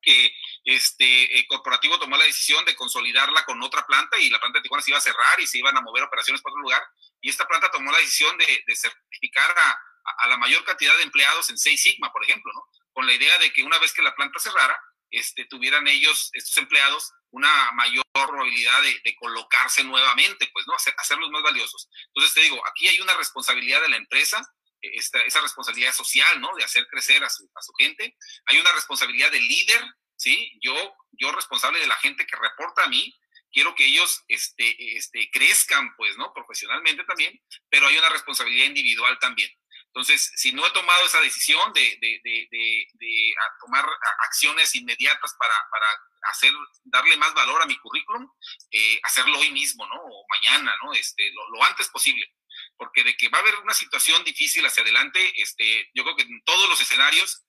[0.01, 0.31] que
[0.67, 4.83] este corporativo tomó la decisión de consolidarla con otra planta y la planta de Tijuana
[4.83, 6.81] se iba a cerrar y se iban a mover operaciones para otro lugar
[7.21, 11.57] y esta planta tomó la decisión de, certificar a, la mayor cantidad de empleados en
[11.57, 12.51] Seis Sigma, por ejemplo.
[12.93, 16.57] Con la idea de que una vez que la planta cerrara, este, tuvieran ellos, estos
[16.57, 20.75] empleados, una mayor probabilidad de, colocarse nuevamente, pues, ¿no?
[20.75, 21.89] Hacer, hacerlos más valiosos.
[22.07, 24.41] Entonces, te digo, aquí hay una responsabilidad de la empresa,
[24.81, 26.55] e, esta, esa responsabilidad social, ¿no?
[26.55, 28.17] De hacer crecer a su, a su gente.
[28.45, 29.81] Hay una responsabilidad del líder,
[30.17, 30.59] ¿sí?
[30.61, 30.75] Yo,
[31.13, 33.17] yo responsable de la gente que reporta a mí,
[33.51, 36.33] quiero que ellos este, este, crezcan, pues, ¿no?
[36.33, 39.49] Profesionalmente también, pero hay una responsabilidad individual también.
[39.87, 42.47] Entonces, si no he tomado esa decisión de, de, de,
[42.93, 43.83] de tomar
[44.19, 45.87] acciones inmediatas para, para,
[46.29, 46.53] hacer,
[46.83, 48.29] darle más valor a mi currículum,
[48.71, 49.95] eh, hacerlo hoy mismo, ¿no?
[49.95, 50.93] O mañana, ¿no?
[50.93, 52.31] Este, lo, lo, antes posible.
[52.75, 56.23] Porque de que va a haber una situación difícil hacia adelante, este, yo creo que
[56.23, 57.43] en todos los escenarios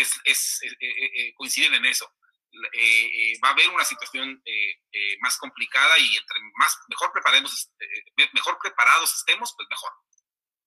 [0.00, 2.10] es, es, eh, coinciden en eso.
[3.42, 4.42] va a haber una situación
[5.20, 7.70] más complicada y entre más mejor preparemos,
[8.34, 9.92] mejor preparados estemos, pues mejor.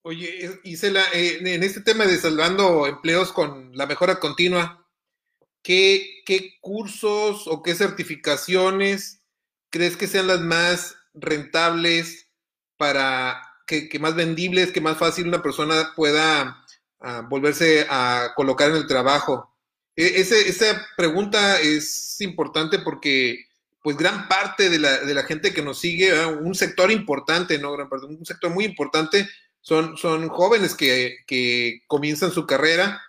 [0.07, 4.87] Oye, Isela, eh, en este tema de salvando empleos con la mejora continua,
[5.63, 9.23] ¿qué, ¿qué, cursos o qué certificaciones
[9.71, 12.29] crees que sean las más rentables
[12.77, 16.63] para que, que más vendibles, que más fácil una persona pueda
[17.05, 19.55] uh, volverse a colocar en el trabajo?
[19.95, 23.45] E, ese, esa pregunta es importante porque
[23.81, 27.71] pues gran parte de la, de la gente que nos sigue, un sector importante, ¿no?
[27.73, 29.29] Gran parte, un sector muy importante,
[29.61, 32.99] son, son jóvenes que, que comienzan su carrera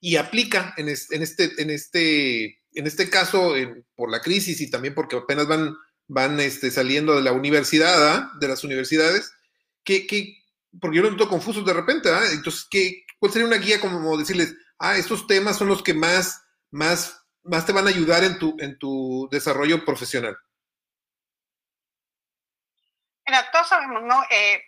[0.00, 3.54] y aplica en, este, en, este, en, este, en este caso
[3.94, 5.76] por la crisis y también porque apenas van,
[6.08, 8.32] van este, saliendo de la universidad, ¿ah?
[8.40, 9.30] de las universidades,
[9.84, 10.39] que, que,
[10.80, 12.22] porque yo lo noto confuso de repente, ¿ah?
[12.32, 16.44] entonces, ¿qué, ¿cuál sería una guía como decirles, ah, estos temas son los que más,
[16.70, 20.36] más, más te van a ayudar en tu, en tu desarrollo profesional?
[23.26, 24.22] Mira, todos sabemos, ¿no?
[24.30, 24.62] Eh,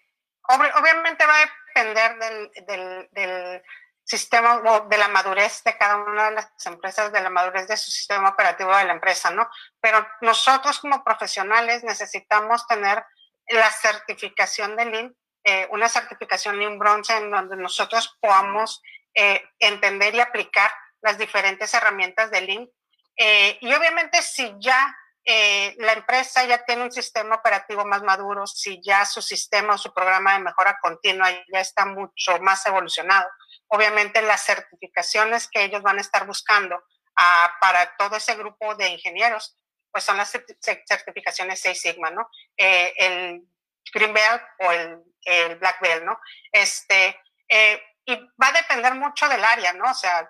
[0.49, 2.19] obviamente va a depender
[2.67, 3.63] del, del,
[4.05, 7.77] sistema o de la madurez de cada una de las empresas, de la madurez de
[7.77, 9.49] su sistema operativo de la empresa, ¿no?
[9.81, 13.05] Pero nosotros como profesionales necesitamos tener
[13.49, 18.83] la certificación de Lean, eh, una certificación Lean Bronze en donde nosotros podamos
[19.15, 22.69] eh, entender y aplicar las diferentes herramientas de Lean.
[23.17, 28.47] Eh, y obviamente si ya eh, la empresa ya tiene un sistema operativo más maduro,
[28.47, 33.29] si ya su sistema o su programa de mejora continua ya está mucho más evolucionado.
[33.69, 36.83] Obviamente las certificaciones que ellos van a estar buscando
[37.17, 39.57] ah, para todo ese grupo de ingenieros,
[39.93, 42.29] pues son las certificaciones 6 Sigma, ¿no?
[42.57, 43.47] Eh, el
[43.93, 46.19] Green Belt o el, el, Black Belt, ¿no?
[46.51, 49.91] Este, eh, y va a depender mucho del área, ¿no?
[49.91, 50.29] O sea,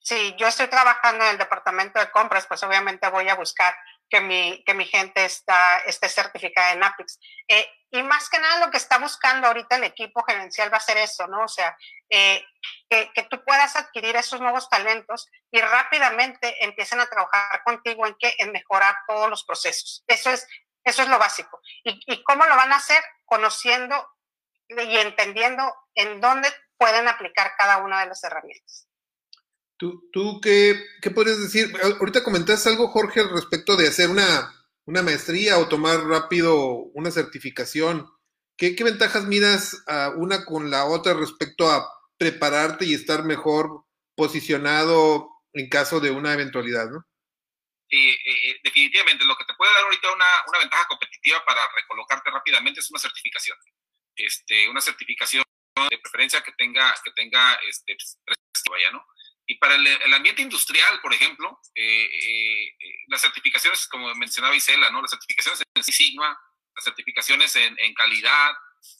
[0.00, 3.76] si yo estoy trabajando en el departamento de compras, pues obviamente voy a buscar
[4.08, 7.18] que mi, que mi gente está, esté certificada en APIX.
[7.48, 10.80] Eh, y más que nada lo que está buscando ahorita el equipo gerencial va a
[10.80, 11.44] ser eso, ¿no?
[11.44, 11.76] O sea,
[12.10, 12.44] eh,
[12.88, 18.14] que, que, tú puedas adquirir esos nuevos talentos y rápidamente empiecen a trabajar contigo en,
[18.14, 20.04] que, en mejorar todos los procesos.
[20.06, 20.46] Eso es,
[20.86, 21.60] eso es lo básico.
[21.84, 23.02] ¿Y, ¿Y cómo lo van a hacer?
[23.24, 23.94] Conociendo
[24.68, 25.62] y entendiendo
[25.94, 28.88] en dónde pueden aplicar cada una de las herramientas.
[29.76, 31.72] ¿Tú, tú qué, qué podrías decir?
[31.82, 34.54] Ahorita comentaste algo, Jorge, respecto de hacer una,
[34.86, 36.56] una maestría o tomar rápido
[36.94, 38.08] una certificación.
[38.56, 43.84] ¿Qué, qué ventajas miras a una con la otra respecto a prepararte y estar mejor
[44.14, 47.04] posicionado en caso de una eventualidad, ¿no?
[47.88, 52.30] Eh, eh, definitivamente lo que te puede dar ahorita una, una, ventaja competitiva para recolocarte
[52.30, 53.56] rápidamente es una certificación.
[54.16, 55.44] Este, una certificación
[55.88, 57.96] de preferencia que tenga, que tenga este,
[58.70, 59.06] vaya, ¿no?
[59.46, 62.74] Y para el, ambiente industrial, por ejemplo, eh,
[63.06, 65.00] las certificaciones, como mencionaba Isela, ¿no?
[65.02, 66.36] Las certificaciones en Sigma,
[66.74, 68.52] las certificaciones en, en calidad,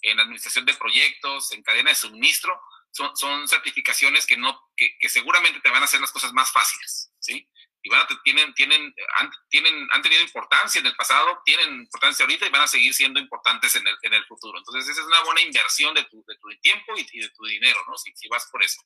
[0.02, 2.60] en administración de proyectos, en cadena de suministro,
[2.90, 6.50] son, son certificaciones que, no, que, que, seguramente te van a hacer las cosas más
[6.50, 7.48] fáciles, ¿sí?
[7.86, 12.50] Y tienen, tienen, han, tienen, han tenido importancia en el pasado, tienen importancia ahorita y
[12.50, 14.58] van a seguir siendo importantes en el, en el futuro.
[14.58, 17.80] Entonces, esa es una buena inversión de tu, de tu tiempo y, de tu dinero,
[17.86, 17.96] ¿no?
[17.96, 18.80] Si, vas por eso.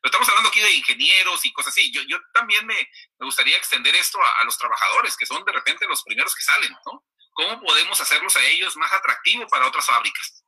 [0.00, 1.92] Pero estamos hablando aquí de ingenieros y cosas así.
[1.92, 2.76] Yo, yo también me,
[3.18, 6.72] me gustaría extender esto a los trabajadores, que son de repente los primeros que salen,
[6.86, 7.04] ¿no?
[7.34, 10.45] ¿Cómo podemos hacerlos a ellos más atractivos para otras fábricas?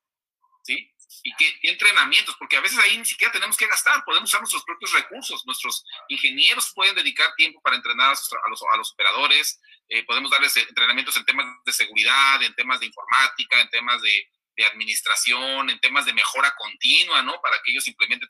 [0.69, 0.93] ¿Sí?
[1.23, 4.63] y qué, entrenamientos, porque a veces ahí ni siquiera tenemos que gastar, podemos usar nuestros
[4.65, 9.59] propios recursos, nuestros ingenieros pueden dedicar tiempo para entrenar a, los, a los, operadores,
[9.89, 14.29] eh, podemos darles entrenamientos en temas de seguridad, en temas de informática, en temas de,
[14.73, 17.41] administración, en temas de mejora continua, ¿no?
[17.41, 18.29] Para que ellos implementen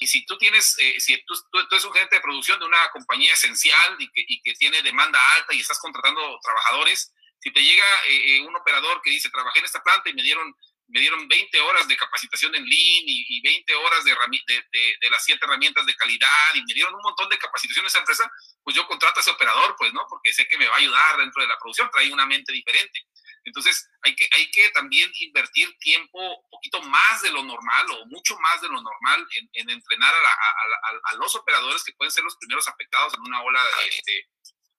[0.00, 2.90] y si tú tienes, eh, si tú, tú, eres un gerente de producción de una
[2.90, 7.62] compañía esencial y que, y que, tiene demanda alta y estás contratando trabajadores, si te
[7.62, 10.52] llega eh, eh un operador que dice, trabajé en esta planta y me dieron
[10.90, 15.24] me dieron 20 horas de capacitación en Lean y, 20 horas de, de, de, las
[15.24, 18.30] siete herramientas de calidad y me dieron un montón de capacitación en esa empresa,
[18.62, 20.04] pues yo contrato a ese operador, pues, ¿no?
[20.08, 23.06] Porque sé que me va a ayudar dentro de la producción, trae una mente diferente.
[23.44, 28.06] Entonces, hay que, hay que también invertir tiempo, un poquito más de lo normal o
[28.06, 32.36] mucho más de lo normal en, entrenar a, a, los operadores que pueden ser los
[32.36, 34.28] primeros afectados en una ola, este,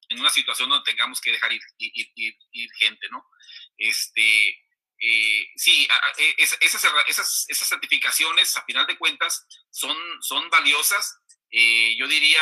[0.10, 3.26] en una situación donde tengamos que dejar ir, ir, ir, ir gente, ¿no?
[3.78, 4.58] Este,
[5.04, 5.88] eh, sí,
[6.18, 11.18] e, esas, esas, esas, certificaciones, a final de cuentas, son, son valiosas.
[11.50, 12.42] Eh, yo diría,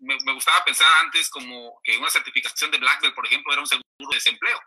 [0.00, 3.66] me, gustaba pensar antes como que una certificación de Black Belt, por ejemplo, era un
[3.66, 4.60] seguro de desempleo.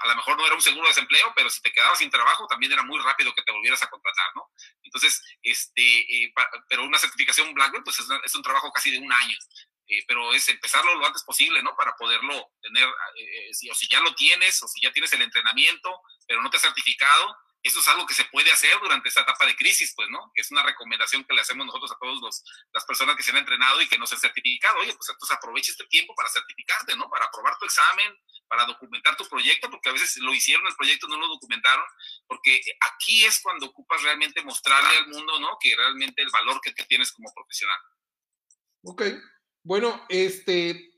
[0.00, 2.46] A lo mejor no era un seguro de desempleo, pero si te quedabas sin trabajo,
[2.48, 4.50] también era muy rápido que te volvieras a contratar, ¿no?
[4.82, 6.34] Entonces, este, eh,
[6.68, 9.38] pero una certificación Black Belt, pues es, es, un trabajo casi de un año.
[9.88, 11.76] Eh, pero es empezarlo lo antes posible, ¿no?
[11.76, 15.12] Para poderlo tener, eh, eh, si, o si ya lo tienes, o si ya tienes
[15.12, 19.08] el entrenamiento, pero no te has certificado, eso es algo que se puede hacer durante
[19.08, 20.30] esta etapa de crisis, pues, ¿no?
[20.34, 23.38] Que es una recomendación que le hacemos nosotros a todas las personas que se han
[23.38, 24.78] entrenado y que no se han certificado.
[24.78, 27.08] Oye, pues entonces aprovecha este tiempo para certificarte, ¿no?
[27.10, 28.16] Para aprobar tu examen,
[28.48, 31.84] para documentar tu proyecto, porque a veces lo hicieron el proyecto, no lo documentaron,
[32.28, 32.60] porque
[32.92, 35.58] aquí es cuando ocupas realmente mostrarle al mundo, ¿no?
[35.60, 37.78] Que realmente el valor que, que tienes como profesional.
[38.84, 39.02] Ok,
[39.66, 40.92] bueno, este,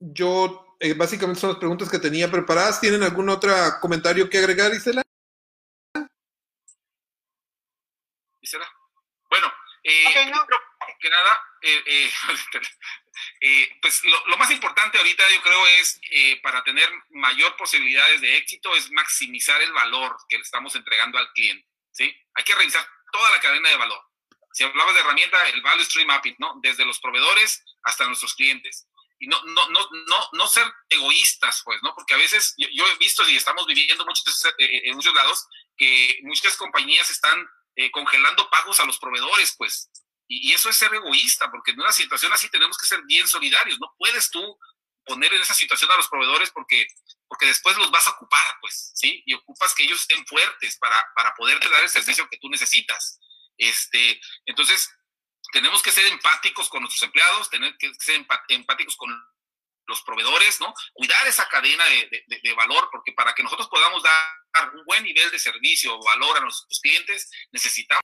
[0.00, 2.80] yo eh, básicamente son las preguntas que tenía preparadas.
[2.80, 3.52] ¿Tienen algún otro
[3.82, 5.02] comentario que agregar, Isela?
[8.40, 8.66] Isela.
[9.28, 9.52] Bueno,
[9.84, 10.04] eh,
[10.98, 11.40] que nada,
[13.40, 16.00] eh, pues lo, lo, más importante ahorita yo creo es,
[16.42, 21.30] para tener mayor posibilidades de éxito, es maximizar el valor que le estamos entregando al
[21.34, 21.68] cliente.
[21.92, 22.04] ¿sí?
[22.34, 24.08] Hay que revisar toda la cadena de valor
[24.52, 26.54] si hablabas de herramienta, el Value Stream Mapping, ¿no?
[26.62, 28.86] Desde los proveedores hasta nuestros clientes.
[29.20, 31.94] Y no, no, no, no, no ser egoístas, pues, ¿no?
[31.94, 35.46] Porque a veces yo, he visto y estamos viviendo muchos, eh, eh, en muchos lados
[35.76, 37.46] que muchas compañías están
[37.76, 39.90] eh, congelando pagos a los proveedores, pues.
[40.28, 43.26] Y, y, eso es ser egoísta, porque en una situación así tenemos que ser bien
[43.26, 43.80] solidarios.
[43.80, 44.58] No puedes tú
[45.08, 46.86] poner en esa situación a los proveedores porque,
[47.26, 49.22] porque después los vas a ocupar, pues, ¿sí?
[49.26, 53.18] Y ocupas que ellos estén fuertes para, para poderte dar el servicio que tú necesitas.
[53.58, 54.88] Este, entonces,
[55.52, 59.10] tenemos que ser empáticos con nuestros empleados, tener que ser empáticos con
[59.86, 60.72] los proveedores, ¿no?
[60.92, 65.30] Cuidar esa cadena de, de, valor, porque para que nosotros podamos dar un buen nivel
[65.30, 68.02] de servicio o valor a nuestros clientes, necesitamos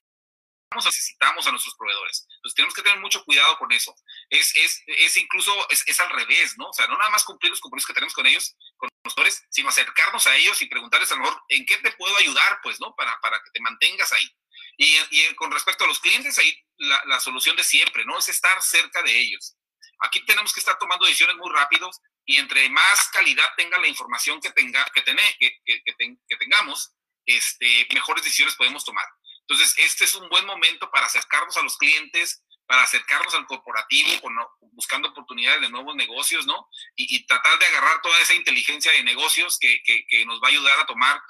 [0.74, 2.26] necesitamos a nuestros proveedores.
[2.36, 3.94] Entonces tenemos que tener mucho cuidado con eso.
[4.28, 6.68] Es, es, es incluso, es, es, al revés, ¿no?
[6.68, 9.46] O sea, no nada más cumplir los compromisos que tenemos con ellos, con los proveedores,
[9.50, 12.80] sino acercarnos a ellos y preguntarles a lo mejor en qué te puedo ayudar, pues,
[12.80, 12.94] ¿no?
[12.96, 14.28] Para, para que te mantengas ahí.
[14.76, 18.18] Y, con respecto a los clientes, ahí la, solución de siempre, ¿no?
[18.18, 19.56] Es estar cerca de ellos.
[20.00, 24.40] Aquí tenemos que estar tomando decisiones muy rápidos y entre más calidad tenga la información
[24.40, 26.92] que, tenga, que, tener, que, que, que, tengamos,
[27.26, 29.06] este, mejores decisiones podemos tomar.
[29.40, 34.28] Entonces, este es un buen momento para acercarnos a los clientes, para acercarnos al corporativo,
[34.72, 36.68] buscando oportunidades de nuevos negocios, ¿no?
[36.96, 40.50] Y, tratar de agarrar toda esa inteligencia de negocios que, que, que nos va a
[40.50, 41.20] ayudar a tomar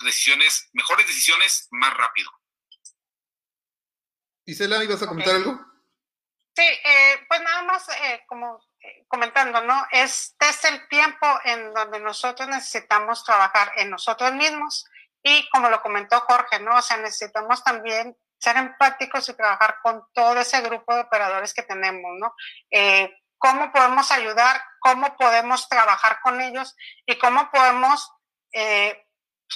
[0.00, 2.30] decisiones, mejores decisiones más rápido.
[4.44, 5.58] Isela, ¿ibas a comentar algo?
[6.54, 9.86] Sí, eh, pues nada más eh, como eh, comentando, ¿no?
[9.90, 14.84] Este es el tiempo en donde nosotros necesitamos trabajar en nosotros mismos
[15.22, 16.76] y como lo comentó Jorge, ¿no?
[16.76, 21.62] O sea, necesitamos también ser empáticos y trabajar con todo ese grupo de operadores que
[21.62, 22.34] tenemos, ¿no?
[23.42, 28.08] cómo podemos ayudar, cómo podemos trabajar con ellos y cómo podemos
[28.52, 29.04] eh,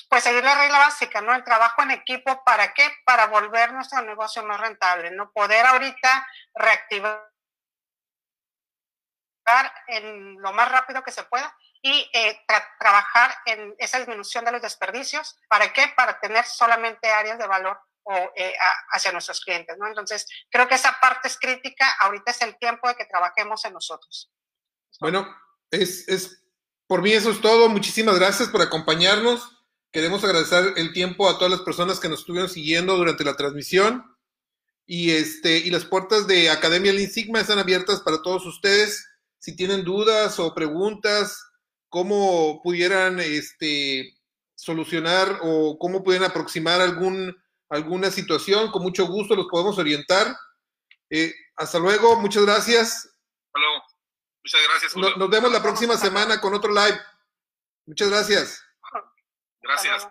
[0.08, 1.34] pues seguir la regla básica, ¿no?
[1.34, 2.90] El trabajo en equipo, ¿para qué?
[3.04, 5.30] Para volver nuestro negocio más rentable, ¿no?
[5.32, 7.30] Poder ahorita reactivar
[9.88, 12.40] en lo más rápido que se pueda y eh,
[12.80, 15.38] trabajar en esa disminución de los desperdicios.
[15.48, 15.92] ¿Para qué?
[15.96, 18.54] Para tener solamente áreas de valor o, eh,
[18.90, 19.86] hacia nuestros clientes, ¿no?
[19.86, 21.88] Entonces, creo que esa parte es crítica.
[22.00, 24.32] Ahorita es el tiempo de que trabajemos en nosotros.
[24.98, 25.32] Bueno,
[25.70, 26.42] es, es
[26.86, 27.68] por mí eso es todo.
[27.68, 29.55] Muchísimas gracias por acompañarnos.
[29.92, 34.04] Queremos agradecer el tiempo a todas las personas que nos estuvieron siguiendo durante la transmisión.
[34.86, 39.04] Y, este, y las puertas de Academia Lean Sigma están abiertas para todos ustedes.
[39.38, 41.42] Si tienen dudas o preguntas,
[41.88, 44.16] cómo pudieran este,
[44.54, 47.36] solucionar o cómo pudieran aproximar algún,
[47.68, 50.36] alguna situación, con mucho gusto los podemos orientar.
[51.10, 52.88] Eh, hasta luego, muchas gracias.
[52.88, 53.82] Hasta luego.
[54.44, 54.96] Muchas gracias.
[54.96, 56.98] Nos, nos vemos la próxima semana con otro live.
[57.86, 58.65] Muchas gracias.
[59.66, 60.08] Gracias.